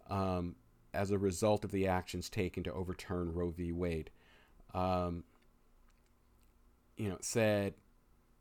[0.10, 0.56] um,
[0.94, 3.72] as a result of the actions taken to overturn Roe v.
[3.72, 4.10] Wade.
[4.74, 5.24] Um,
[6.98, 7.76] you know, said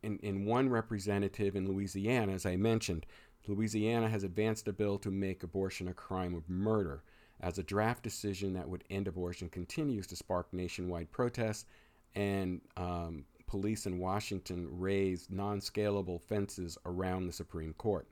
[0.03, 3.07] in, in one representative in Louisiana, as I mentioned,
[3.47, 7.03] Louisiana has advanced a bill to make abortion a crime of murder.
[7.41, 11.67] As a draft decision that would end abortion continues to spark nationwide protests
[12.15, 18.09] and um, police in Washington raised non scalable fences around the Supreme Court.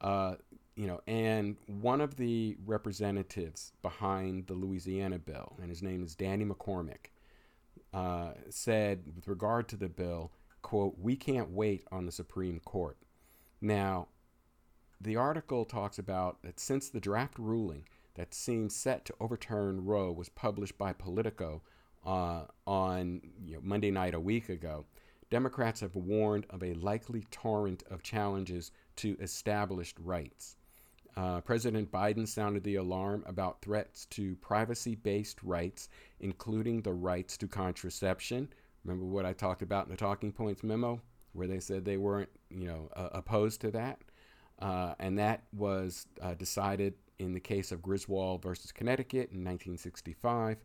[0.00, 0.34] Uh,
[0.74, 6.14] you know, and one of the representatives behind the Louisiana bill, and his name is
[6.14, 7.10] Danny McCormick,
[7.92, 10.32] uh, said with regard to the bill,
[10.62, 12.96] quote, we can't wait on the Supreme Court.
[13.60, 14.08] Now,
[15.00, 17.84] the article talks about that since the draft ruling
[18.14, 21.62] that seemed set to overturn Roe was published by Politico
[22.04, 24.84] uh, on you know, Monday night a week ago,
[25.30, 30.56] Democrats have warned of a likely torrent of challenges to established rights.
[31.16, 35.88] Uh, President Biden sounded the alarm about threats to privacy based rights,
[36.20, 38.48] including the rights to contraception.
[38.84, 41.00] Remember what I talked about in the Talking Points memo,
[41.32, 44.00] where they said they weren't, you know, uh, opposed to that?
[44.58, 50.58] Uh, and that was uh, decided in the case of Griswold versus Connecticut in 1965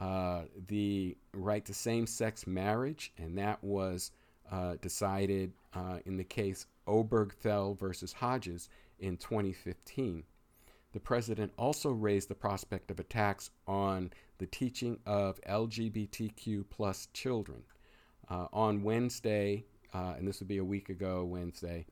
[0.00, 4.12] uh, the right to same sex marriage, and that was
[4.50, 8.68] uh, decided uh, in the case Obergefell versus Hodges
[9.00, 10.22] in 2015.
[10.92, 17.62] The president also raised the prospect of attacks on the teaching of LGBTQ plus children.
[18.30, 21.86] Uh, on Wednesday, uh, and this would be a week ago, Wednesday,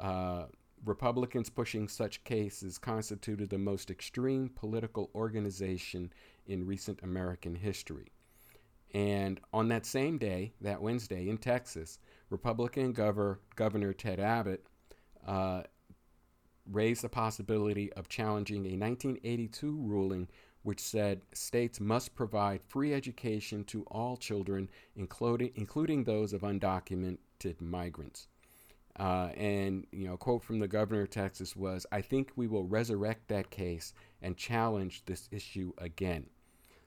[0.00, 0.46] uh,
[0.86, 6.12] Republicans pushing such cases constituted the most extreme political organization
[6.46, 8.06] in recent American history.
[8.94, 11.98] And on that same day, that Wednesday in Texas,
[12.30, 14.64] Republican Governor, Governor Ted Abbott
[15.26, 15.64] uh,
[16.70, 20.28] raised the possibility of challenging a 1982 ruling
[20.62, 27.60] which said states must provide free education to all children, including, including those of undocumented
[27.60, 28.28] migrants.
[28.98, 32.46] Uh, and you know, a quote from the governor of Texas was, "I think we
[32.46, 33.92] will resurrect that case
[34.22, 36.30] and challenge this issue again."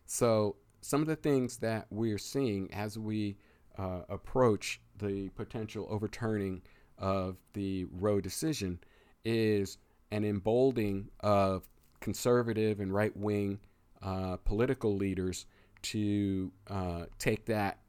[0.06, 3.38] So, some of the things that we're seeing as we
[3.78, 6.62] uh, approach the potential overturning
[6.98, 8.80] of the Roe decision
[9.24, 9.78] is
[10.12, 13.60] an emboldening of conservative and right wing
[14.02, 15.46] uh, political leaders
[15.82, 17.80] to uh, take that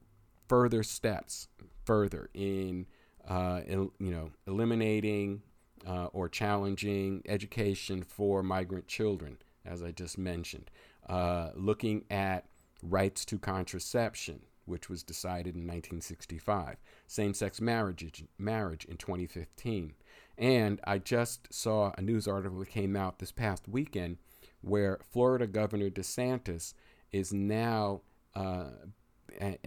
[0.48, 1.48] further steps
[1.84, 2.86] further in
[3.30, 5.40] uh, you know eliminating
[5.88, 10.70] uh, or challenging education for migrant children, as I just mentioned
[11.10, 12.46] uh, looking at
[12.82, 16.76] rights to contraception, which was decided in 1965,
[17.06, 19.94] same sex marriage, marriage in 2015.
[20.38, 24.18] And I just saw a news article that came out this past weekend
[24.62, 26.74] where Florida Governor DeSantis
[27.12, 28.02] is now
[28.34, 28.70] uh,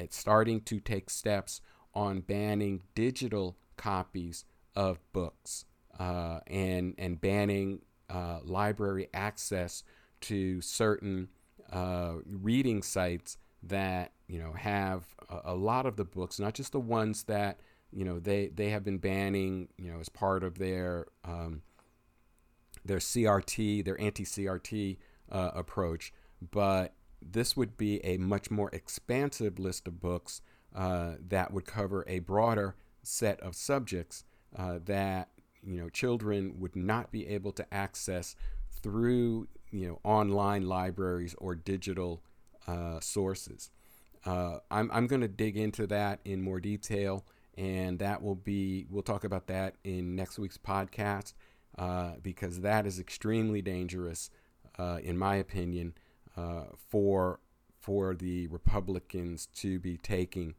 [0.09, 1.61] starting to take steps
[1.93, 5.65] on banning digital copies of books
[5.99, 9.83] uh, and, and banning uh, library access
[10.21, 11.27] to certain
[11.71, 16.71] uh, reading sites that you know have a, a, lot of the books, not just
[16.71, 17.59] the ones that
[17.91, 21.61] you know they they have been banning you know as part of their um,
[22.85, 24.97] their CRT, their anti-CRT
[25.31, 26.13] uh, approach,
[26.51, 30.41] but this would be a much more expansive list of books
[30.75, 34.23] uh, that would cover a broader set of subjects
[34.57, 35.29] uh, that
[35.61, 38.35] you know children would not be able to access
[38.81, 42.23] through you know online libraries or digital
[42.67, 43.69] uh, sources.
[44.25, 47.25] Uh, I'm I'm going to dig into that in more detail,
[47.57, 51.33] and that will be we'll talk about that in next week's podcast
[51.77, 54.29] uh, because that is extremely dangerous,
[55.01, 55.93] in my opinion,
[56.89, 57.39] for
[57.83, 60.55] for the Republicans to be taking.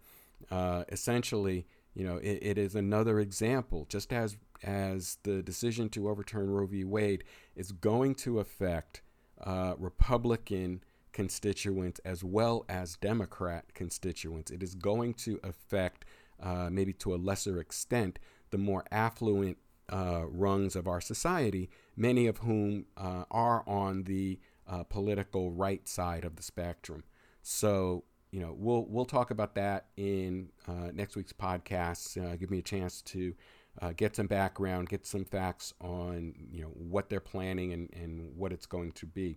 [0.51, 6.09] Uh, essentially, you know, it, it is another example, just as as the decision to
[6.09, 6.85] overturn Roe v.
[6.85, 7.25] Wade
[7.57, 9.03] is going to affect
[9.43, 14.51] uh, Republican constituents as well as Democrat constituents.
[14.51, 16.05] It is going to affect,
[16.43, 18.19] uh, maybe to a lesser extent,
[18.51, 19.59] the more affluent
[19.91, 25.87] uh, rungs of our society, many of whom uh, are on the uh, political right
[25.87, 27.05] side of the spectrum.
[27.47, 32.41] So, you know, we'll we'll talk about that in uh, next week's podcast.
[32.41, 33.35] give me a chance to
[33.83, 38.35] uh, get some background, get some facts on you know what they're planning and, and
[38.35, 39.37] what it's going to be.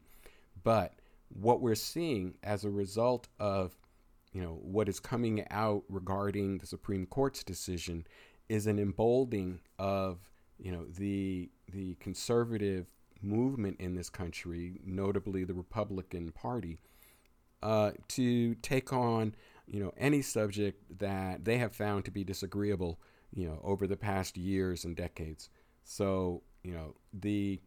[0.64, 0.93] But
[1.28, 3.76] what we're seeing as a result of
[4.32, 8.08] you know what is coming out regarding the Supreme Court's decision
[8.47, 12.88] is an emboldening of you know the the conservative
[13.22, 16.78] movement in this country, notably the Republican Party,
[17.64, 19.36] uh, to take on
[19.66, 22.99] you know any subject that they have found to be disagreeable
[23.34, 25.49] you know, over the past years and decades.
[25.84, 27.60] So, you know, the,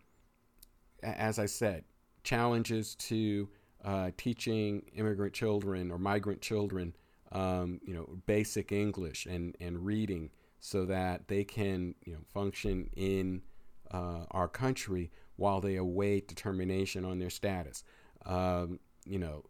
[1.02, 1.84] as I said,
[2.22, 3.48] challenges to
[3.84, 6.94] uh, teaching immigrant children or migrant children,
[7.32, 12.90] um, you know, basic English and, and reading so that they can, you know, function
[12.96, 13.42] in
[13.90, 17.82] uh, our country while they await determination on their status.
[18.26, 19.44] Um, you know,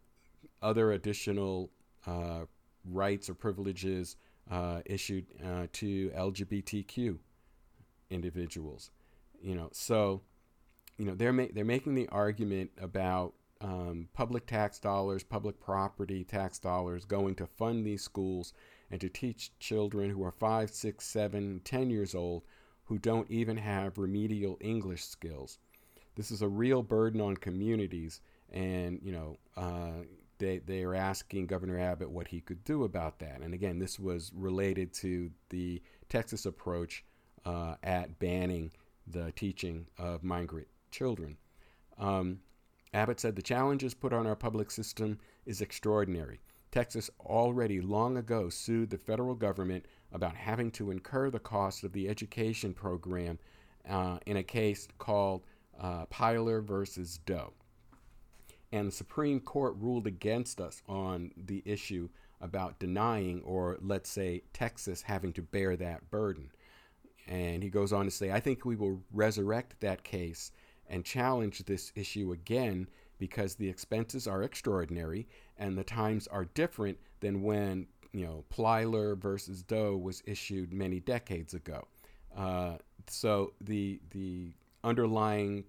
[0.61, 1.71] other additional
[2.05, 2.41] uh,
[2.85, 4.15] rights or privileges
[4.49, 7.17] uh, issued uh, to LGBTQ
[8.09, 8.91] individuals.
[9.41, 10.21] You know, so
[10.97, 16.23] you know they're ma- they're making the argument about um, public tax dollars, public property
[16.23, 18.53] tax dollars going to fund these schools
[18.89, 22.43] and to teach children who are five, six, seven, ten years old
[22.85, 25.59] who don't even have remedial English skills.
[26.15, 28.19] This is a real burden on communities,
[28.51, 30.03] and you know uh,
[30.41, 33.39] they they are asking Governor Abbott what he could do about that.
[33.41, 37.05] And again, this was related to the Texas approach
[37.45, 38.71] uh, at banning
[39.07, 41.37] the teaching of migrant children.
[41.97, 42.39] Um,
[42.93, 46.41] Abbott said the challenges put on our public system is extraordinary.
[46.71, 51.93] Texas already long ago sued the federal government about having to incur the cost of
[51.93, 53.37] the education program
[53.89, 55.45] uh, in a case called
[55.79, 57.53] uh, Plyler versus Doe.
[58.71, 62.09] And the Supreme Court ruled against us on the issue
[62.39, 66.51] about denying, or let's say, Texas having to bear that burden.
[67.27, 70.51] And he goes on to say, I think we will resurrect that case
[70.87, 76.97] and challenge this issue again because the expenses are extraordinary and the times are different
[77.19, 81.87] than when you know Plyler versus Doe was issued many decades ago.
[82.35, 84.53] Uh, so the the
[84.83, 85.63] underlying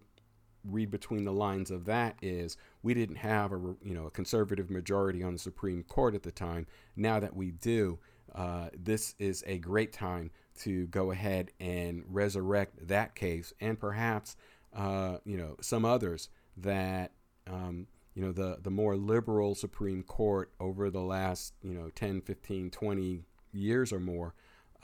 [0.64, 4.70] read between the lines of that is we didn't have a you know a conservative
[4.70, 6.66] majority on the Supreme Court at the time.
[6.96, 7.98] Now that we do,
[8.34, 10.30] uh, this is a great time
[10.60, 14.36] to go ahead and resurrect that case and perhaps
[14.74, 17.12] uh, you know some others that
[17.46, 22.22] um, you know the the more liberal Supreme Court over the last you know 10,
[22.22, 24.34] 15, 20 years or more,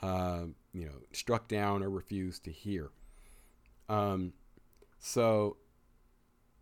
[0.01, 0.43] uh,
[0.73, 2.89] you know, struck down or refused to hear.
[3.87, 4.33] Um,
[4.99, 5.57] so,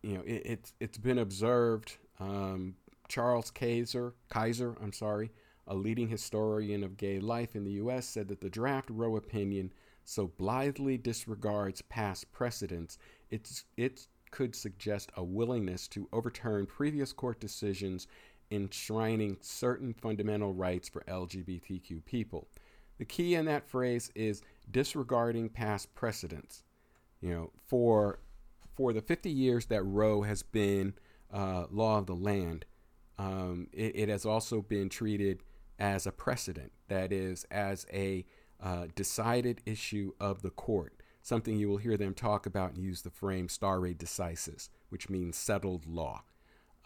[0.02, 1.96] you know, it, it's it's been observed.
[2.20, 2.74] Um,
[3.08, 5.30] Charles Kaiser, Kaiser, I'm sorry,
[5.66, 9.72] a leading historian of gay life in the U.S., said that the draft Roe opinion
[10.04, 12.98] so blithely disregards past precedents.
[13.30, 18.06] It's it's could suggest a willingness to overturn previous court decisions
[18.50, 22.48] enshrining certain fundamental rights for LGBTQ people.
[22.98, 26.64] The key in that phrase is disregarding past precedents.
[27.20, 28.20] You know, for
[28.78, 30.94] for the 50 years that Roe has been
[31.30, 32.64] uh, law of the land,
[33.18, 35.42] um, it, it, has also been treated
[35.80, 38.24] as a precedent, that is, as a
[38.62, 40.94] uh, decided issue of the court
[41.28, 45.36] something you will hear them talk about and use the frame stare decisis, which means
[45.36, 46.22] settled law.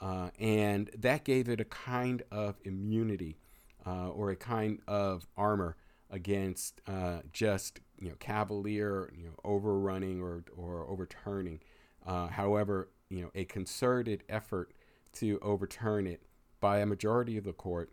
[0.00, 3.38] Uh, and that gave it a kind of immunity
[3.86, 5.76] uh, or a kind of armor
[6.10, 11.60] against uh, just you know cavalier you know overrunning or, or overturning.
[12.06, 14.72] Uh, however, you know a concerted effort
[15.14, 16.22] to overturn it
[16.60, 17.92] by a majority of the court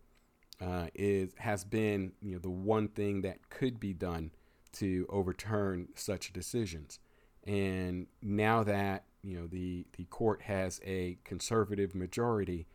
[0.62, 4.32] uh, is has been you know the one thing that could be done
[4.74, 7.00] to overturn such decisions.
[7.46, 12.68] And now that you know the the court has a conservative majority,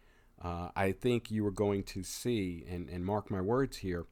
[0.43, 4.07] uh, I think you are going to see, and, and mark my words here,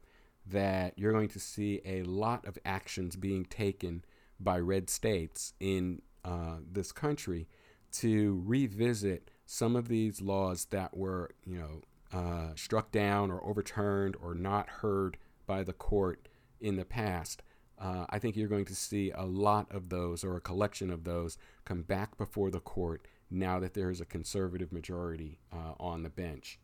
[0.45, 4.03] that you're going to see a lot of actions being taken
[4.39, 7.47] by red states in uh, this country
[7.91, 11.81] to revisit some of these laws that were, you know,
[12.17, 16.27] uh, struck down or overturned or not heard by the court
[16.59, 17.41] in the past
[17.83, 21.03] uh, I think you're going to see a lot of those or a collection of
[21.03, 26.03] those come back before the court now that there is a conservative majority uh, on
[26.03, 26.59] the bench.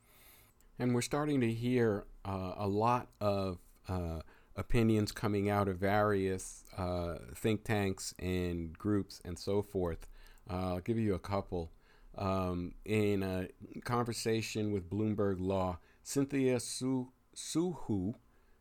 [0.78, 3.58] And we're starting to hear uh, a lot of
[3.88, 4.22] uh,
[4.60, 10.08] opinions coming out of various uh, think tanks and groups and so forth.
[10.50, 11.72] Uh, I'll give you a couple.
[12.18, 13.48] Um, in a
[13.82, 18.16] conversation with Bloomberg Law, Cynthia Su- Soohoo,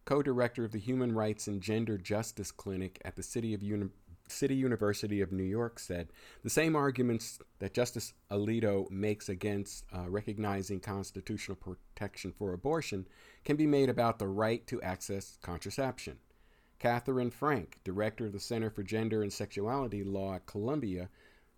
[0.05, 3.62] co director of the Human Rights and Gender Justice Clinic at the City, of
[4.31, 6.09] City University of New York, said
[6.43, 13.07] the same arguments that Justice Alito makes against uh, recognizing constitutional protection for abortion
[13.45, 16.18] can be made about the right to access contraception.
[16.79, 21.09] Katherine Frank, director of the Center for Gender and Sexuality Law at Columbia,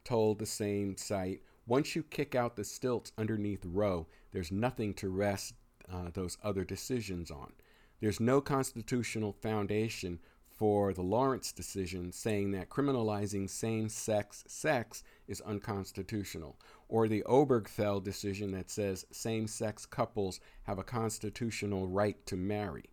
[0.05, 5.09] told the same site once you kick out the stilts underneath Roe, there's nothing to
[5.09, 5.55] rest
[5.93, 7.53] uh, those other decisions on.
[8.01, 10.21] There's no constitutional foundation
[10.61, 18.05] for the Lawrence decision saying that criminalizing same sex sex is unconstitutional, or the Obergefell
[18.05, 22.91] decision that says same sex couples have a constitutional right to marry.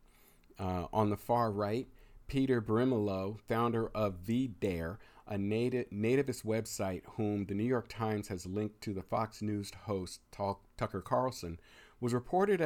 [0.58, 1.90] Uh, on the far right,
[2.28, 4.96] Peter Brimelow, founder of VDare,
[5.28, 9.74] a native, nativist website whom the New York Times has linked to the Fox News
[9.88, 11.60] host Tucker Carlson,
[12.00, 12.62] was reported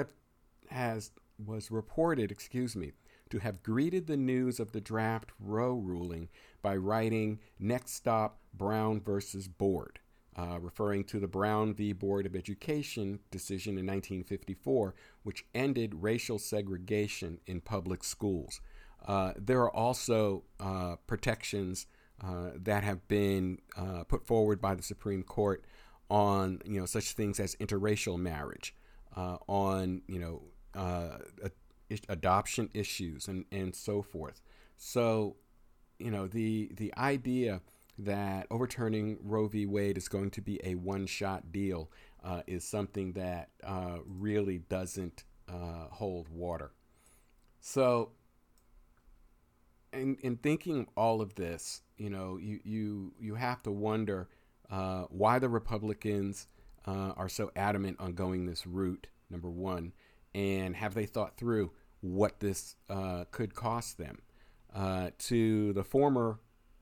[0.70, 1.10] as
[1.44, 2.92] was reported, excuse me,
[3.32, 6.30] to have greeted the news of the draft Roe ruling
[6.62, 10.00] by writing Next Stop Brown versus Board,
[10.38, 11.94] uh, referring to the Brown v.
[11.94, 18.62] Board of Education decision in 1954, which ended racial segregation in public schools.
[19.06, 21.88] Uh, there are also uh, protections
[22.24, 25.66] uh, that have been uh, put forward by the Supreme Court
[26.10, 28.76] on you know such things as interracial marriage,
[29.16, 30.42] uh, on you know
[32.10, 34.42] adoption issues and, and so forth.
[34.78, 35.36] So,
[36.00, 37.62] you know, the the idea
[37.98, 39.66] that overturning Roe v.
[39.66, 41.92] Wade is going to be a one shot deal
[42.24, 46.72] uh, is something that uh, really doesn't uh, hold water.
[47.60, 48.12] So,
[49.94, 54.30] in, in thinking all of this, you know, you, you, you have to wonder
[54.70, 56.48] uh, why the Republicans
[56.88, 59.94] uh, are so adamant on going this route, number one,
[60.34, 61.72] and have they thought through
[62.02, 64.20] what this uh, could cost them.
[64.74, 66.40] Uh, to the former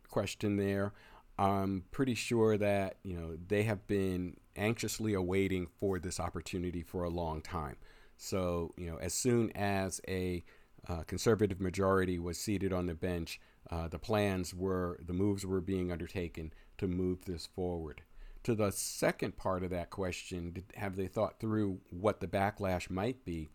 [0.10, 0.94] question there,
[1.38, 7.04] I'm pretty sure that you know they have been anxiously awaiting for this opportunity for
[7.04, 7.78] a long time.
[8.18, 10.44] So you know, as soon as a
[10.88, 13.40] uh, conservative majority was seated on the bench,
[13.70, 18.02] uh, the plans were, the moves were being undertaken to move this forward.
[18.44, 22.90] To the second part of that question, did, have they thought through what the backlash
[22.90, 23.50] might be?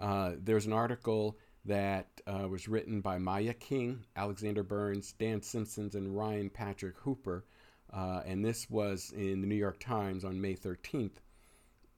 [0.00, 5.94] Uh, there's an article that uh, was written by Maya King, Alexander Burns, Dan Simmons,
[5.94, 7.44] and Ryan Patrick Hooper.
[7.92, 11.18] Uh, and this was in the New York Times on May 13th.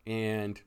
[0.06, 0.60] And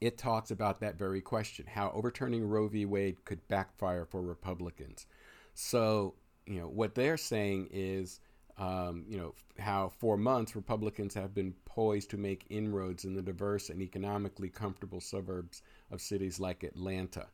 [0.00, 2.84] it talks about that very question how overturning Roe v.
[2.84, 5.06] Wade could backfire for Republicans.
[5.54, 6.14] So,
[6.46, 8.20] you know, what they're saying is,
[8.58, 13.22] um, you know, how for months Republicans have been poised to make inroads in the
[13.22, 17.26] diverse and economically comfortable suburbs of cities like Atlanta.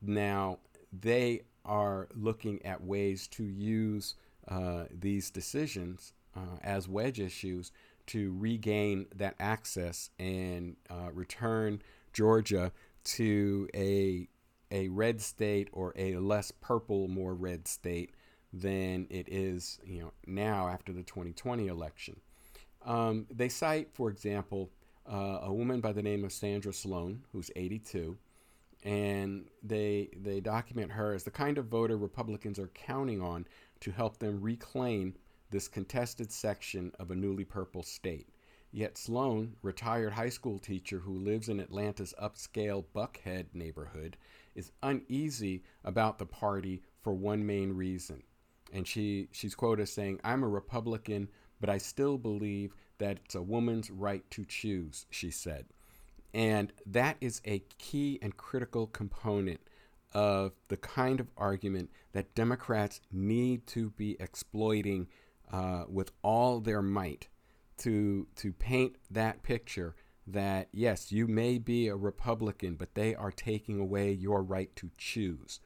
[0.00, 0.58] Now,
[0.92, 4.14] they are looking at ways to use
[4.48, 7.70] uh, these decisions uh, as wedge issues
[8.06, 11.80] to regain that access and uh, return
[12.12, 12.72] Georgia
[13.04, 14.28] to a
[14.70, 18.10] a red state or a less purple, more red state
[18.54, 22.20] than it is, you know, now after the 2020 election.
[22.84, 24.70] Um, they cite, for example,
[25.10, 28.16] uh, a woman by the name of Sandra Sloan, who's 82,
[28.84, 33.46] and they they document her as the kind of voter Republicans are counting on
[33.80, 35.14] to help them reclaim
[35.50, 38.28] this contested section of a newly purple state.
[38.74, 44.16] Yet Sloan, retired high school teacher who lives in Atlanta's upscale Buckhead neighborhood,
[44.54, 48.22] is uneasy about the party for one main reason.
[48.72, 51.28] And she, she's quoted as saying, I'm a Republican,
[51.60, 55.66] but I still believe that it's a woman's right to choose, she said.
[56.32, 59.60] And that is a key and critical component
[60.14, 65.08] of the kind of argument that Democrats need to be exploiting
[65.52, 67.26] uh, with all their might
[67.78, 69.96] to to paint that picture
[70.28, 74.90] that yes, you may be a Republican, but they are taking away your right to
[74.96, 75.58] choose.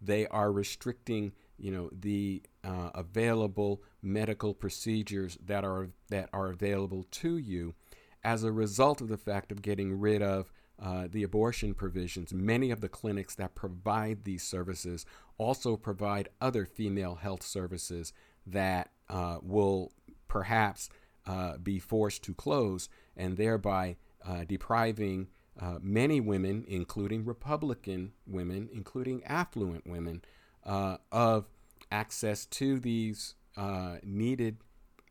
[0.00, 7.04] They are restricting you know the uh, available medical procedures that are that are available
[7.10, 7.74] to you
[8.22, 10.52] as a result of the fact of getting rid of
[10.82, 12.32] uh, the abortion provisions.
[12.32, 15.06] Many of the clinics that provide these services
[15.38, 18.12] also provide other female health services
[18.46, 19.92] that uh, will
[20.26, 20.88] perhaps
[21.26, 23.96] uh, be forced to close and thereby
[24.26, 25.28] uh, depriving
[25.60, 30.22] uh, many women, including Republican women, including affluent women,
[30.64, 31.46] uh, of
[31.90, 34.56] access to these uh, needed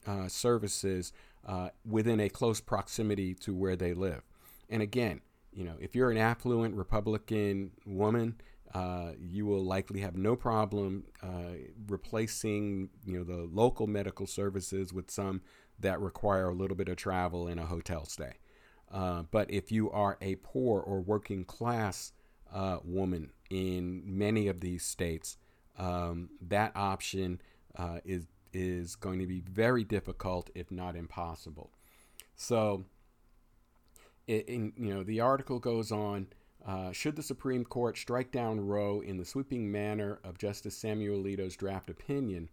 [0.06, 1.14] uh, services
[1.48, 4.22] uh, within a close proximity to where they live.
[4.70, 8.36] And again, you know, if you're an affluent Republican woman,
[8.74, 11.54] uh, you will likely have no problem uh,
[11.88, 15.42] replacing, you know, the local medical services with some
[15.80, 18.34] that require a little bit of travel and a hotel stay.
[18.92, 22.14] Uh, but if you are a poor or working class
[22.52, 25.38] uh, woman in many of these states,
[25.78, 27.42] um, that option
[27.78, 31.72] uh, is is going to be very difficult, if not impossible.
[32.36, 32.86] So,
[34.28, 36.28] it, in, you know, the article goes on.
[36.66, 41.22] Uh, should the Supreme Court strike down Roe in the sweeping manner of Justice Samuel
[41.22, 42.48] Alito's draft opinion,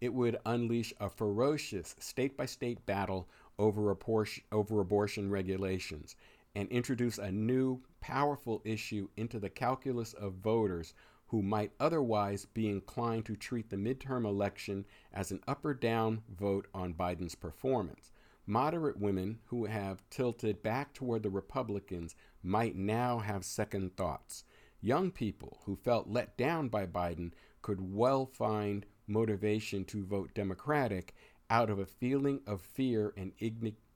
[0.00, 3.28] it would unleash a ferocious state by state battle
[3.60, 6.16] over, abortion, over abortion regulations
[6.54, 10.92] and introduce a new, powerful issue into the calculus of voters
[11.32, 16.20] who might otherwise be inclined to treat the midterm election as an up or down
[16.28, 18.12] vote on Biden's performance.
[18.46, 24.44] Moderate women who have tilted back toward the Republicans might now have second thoughts.
[24.82, 31.14] young people who felt let down by Biden could well find motivation to vote Democratic
[31.48, 33.32] out of a feeling of fear and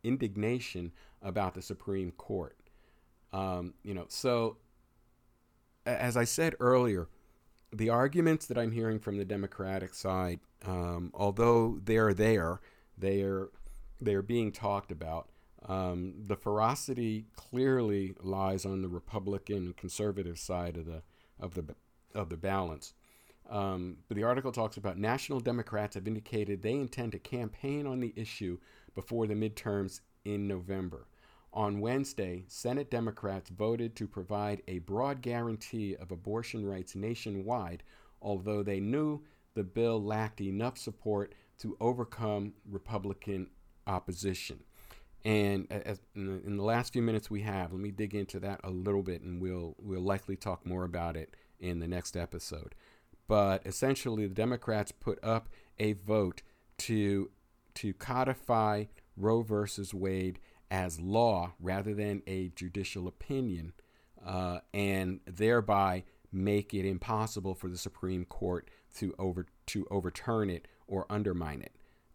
[0.04, 2.56] indignation about the Supreme Court.
[3.32, 4.58] Um, you know, so
[5.84, 7.08] as I said earlier,
[7.72, 12.60] the arguments that I'm hearing from the Democratic side, um, although they're there,
[12.96, 13.50] they are
[14.00, 15.28] they are being talked about.
[15.66, 21.02] Um, the ferocity clearly lies on the Republican conservative side of the
[21.40, 21.74] of the
[22.14, 22.94] of the balance.
[23.48, 28.00] Um, but the article talks about national Democrats have indicated they intend to campaign on
[28.00, 28.58] the issue
[28.94, 31.06] before the midterms in November.
[31.52, 37.82] On Wednesday, Senate Democrats voted to provide a broad guarantee of abortion rights nationwide,
[38.20, 39.22] although they knew
[39.54, 43.48] the bill lacked enough support to overcome Republican
[43.86, 44.60] opposition.
[45.24, 48.38] And as, in, the, in the last few minutes we have, let me dig into
[48.40, 52.16] that a little bit, and we'll we'll likely talk more about it in the next
[52.16, 52.74] episode.
[53.26, 56.42] But essentially, the Democrats put up a vote
[56.78, 57.30] to
[57.74, 58.84] to codify
[59.16, 60.38] Roe versus Wade
[60.70, 63.72] as law rather than a judicial opinion,
[64.24, 70.68] uh, and thereby make it impossible for the Supreme Court to over to overturn it
[70.86, 71.72] or undermine it.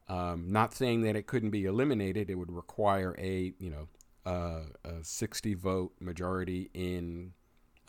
[0.08, 3.88] Um, not saying that it couldn't be eliminated; it would require a you know
[4.26, 4.64] a
[5.02, 7.34] 60 vote majority in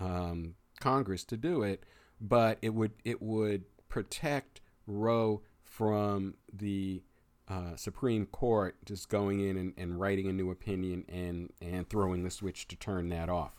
[0.00, 1.84] um, Congress to do it,
[2.20, 7.02] but it would it would protect Roe from the
[7.48, 12.22] uh, Supreme Court just going in and, and, writing a new opinion and, and throwing
[12.22, 13.52] the switch to turn that off.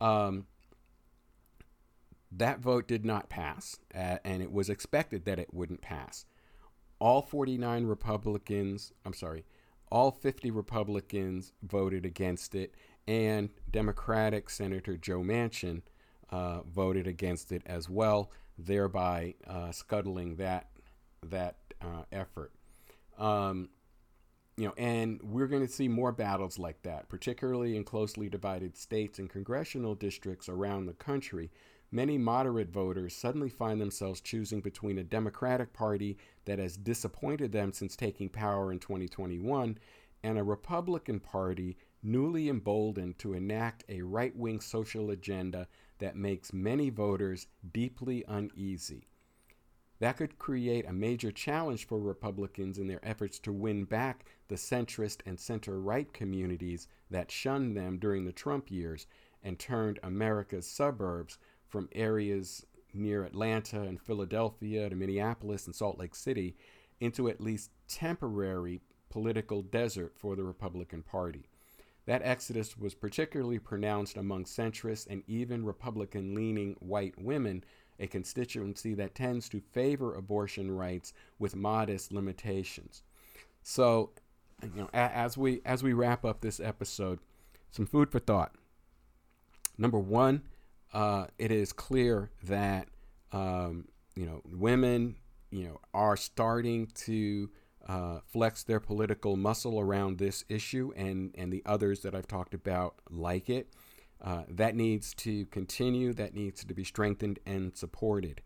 [0.00, 0.46] Um,
[2.30, 6.26] that vote did not pass, uh, and it was expected that it wouldn't pass.
[6.98, 9.44] All 49 Republicans, I'm sorry,
[9.90, 12.74] all 50 Republicans voted against it,
[13.06, 15.82] and Democratic Senator Joe Manchin
[16.30, 20.68] uh, voted against it as well, thereby uh, scuttling that
[21.22, 22.52] that uh, effort.
[23.22, 23.68] Um,
[24.56, 28.76] you know, and we're going to see more battles like that, particularly in closely divided
[28.76, 31.50] states and congressional districts around the country.
[31.90, 37.72] Many moderate voters suddenly find themselves choosing between a Democratic Party that has disappointed them
[37.72, 39.78] since taking power in 2021
[40.24, 45.68] and a Republican Party newly emboldened to enact a right wing social agenda
[45.98, 49.06] that makes many voters deeply uneasy.
[50.02, 54.56] That could create a major challenge for Republicans in their efforts to win back the
[54.56, 59.06] centrist and center right communities that shunned them during the Trump years
[59.44, 61.38] and turned America's suburbs
[61.68, 66.56] from areas near Atlanta and Philadelphia to Minneapolis and Salt Lake City
[66.98, 71.46] into at least temporary political desert for the Republican Party.
[72.06, 77.62] That exodus was particularly pronounced among centrist and even Republican leaning white women
[77.98, 83.02] a constituency that tends to favor abortion rights with modest limitations.
[83.62, 84.10] So,
[84.62, 87.20] you know, as we as we wrap up this episode,
[87.70, 88.54] some food for thought.
[89.78, 90.42] Number one,
[90.92, 92.88] uh, it is clear that
[93.32, 95.16] um, you know women,
[95.50, 97.50] you know, are starting to
[97.88, 102.54] uh, flex their political muscle around this issue, and and the others that I've talked
[102.54, 103.68] about like it.
[104.22, 106.12] Uh, that needs to continue.
[106.12, 108.40] That needs to be strengthened and supported.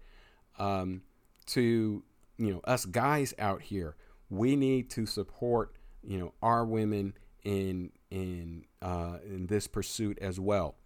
[0.58, 1.02] Um,
[1.46, 2.02] to
[2.38, 3.96] you know, us guys out here,
[4.30, 7.14] we need to support you know our women
[7.44, 10.76] in in uh, in this pursuit as well.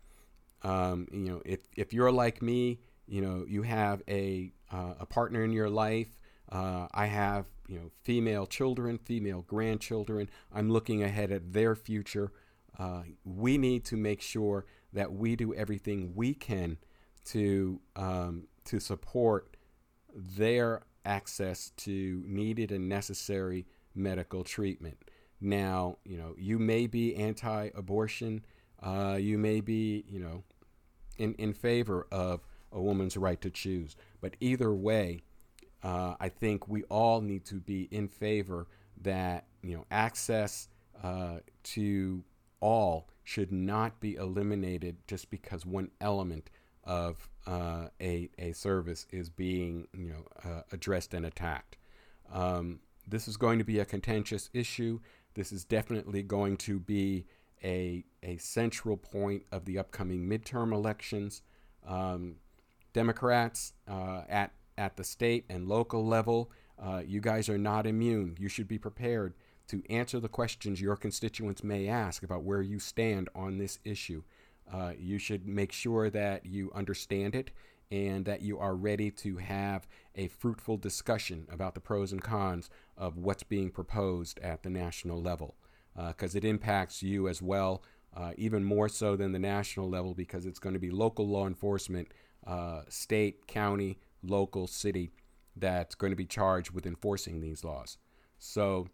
[0.62, 5.06] Um, you know, if if you're like me, you know, you have a uh, a
[5.06, 6.18] partner in your life.
[6.50, 10.28] Uh, I have you know female children, female grandchildren.
[10.52, 12.32] I'm looking ahead at their future.
[12.78, 16.78] Uh, we need to make sure that we do everything we can
[17.26, 19.56] to um, to support
[20.14, 24.98] their access to needed and necessary medical treatment.
[25.40, 28.44] Now, you know, you may be anti-abortion.
[28.82, 30.44] Uh, you may be, you know,
[31.18, 32.40] in in favor of
[32.72, 33.96] a woman's right to choose.
[34.20, 35.22] But either way,
[35.82, 38.66] uh, I think we all need to be in favor
[39.02, 40.68] that you know access
[41.02, 42.24] uh, to
[42.60, 46.50] all should not be eliminated just because one element
[46.82, 51.76] of uh, a, a service is being you know uh, addressed and attacked.
[52.32, 54.98] Um, this is going to be a contentious issue.
[55.34, 57.24] This is definitely going to be
[57.62, 61.42] a, a central point of the upcoming midterm elections.
[61.86, 62.36] Um,
[62.92, 66.50] Democrats uh, at, at the state and local level,
[66.82, 68.36] uh, you guys are not immune.
[68.40, 69.34] You should be prepared
[69.70, 74.22] to answer the questions your constituents may ask about where you stand on this issue.
[74.72, 77.50] uh, you should make sure that you understand it
[77.90, 82.70] and that you are ready to have a fruitful discussion about the pros and cons
[82.96, 85.56] of what's being proposed at the national level
[86.08, 87.82] because uh, it impacts you as well,
[88.16, 91.46] uh, even more so than the national level because it's going to be local law
[91.46, 92.08] enforcement,
[92.46, 95.10] uh, state, county, local, city
[95.56, 97.98] that's going to be charged with enforcing these laws.
[98.38, 98.88] So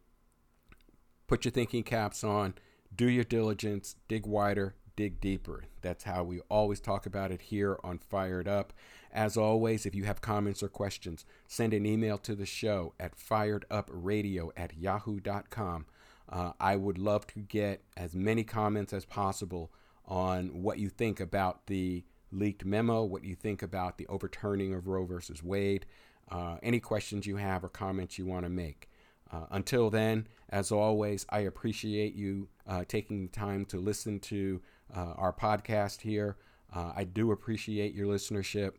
[1.26, 2.54] put your thinking caps on,
[2.94, 5.64] do your diligence, dig wider, dig deeper.
[5.82, 8.72] That's how we always talk about it here on Fired Up.
[9.12, 13.16] As always, if you have comments or questions, send an email to the show at
[13.16, 15.86] firedupradio at yahoo.com.
[16.28, 19.70] Uh, I would love to get as many comments as possible
[20.06, 24.88] on what you think about the leaked memo, what you think about the overturning of
[24.88, 25.86] Roe versus Wade,
[26.30, 28.88] uh, any questions you have or comments you want to make.
[29.32, 34.60] Uh, until then, as always, I appreciate you uh, taking the time to listen to
[34.94, 36.36] uh, our podcast here.
[36.74, 38.72] Uh, I do appreciate your listenership.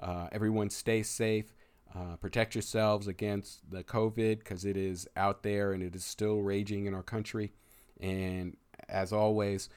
[0.00, 1.54] Uh, everyone, stay safe.
[2.20, 6.86] protect yourselves against the COVID because it is out there and it is still raging
[6.86, 7.52] in our country.
[8.00, 8.56] And
[8.88, 9.68] as always,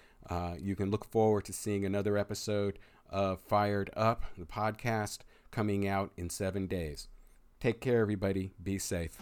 [0.59, 5.19] you can look forward to seeing another episode of Fired Up, the podcast,
[5.51, 7.07] coming out in seven days.
[7.59, 8.51] Take care, everybody.
[8.61, 9.17] Be safe.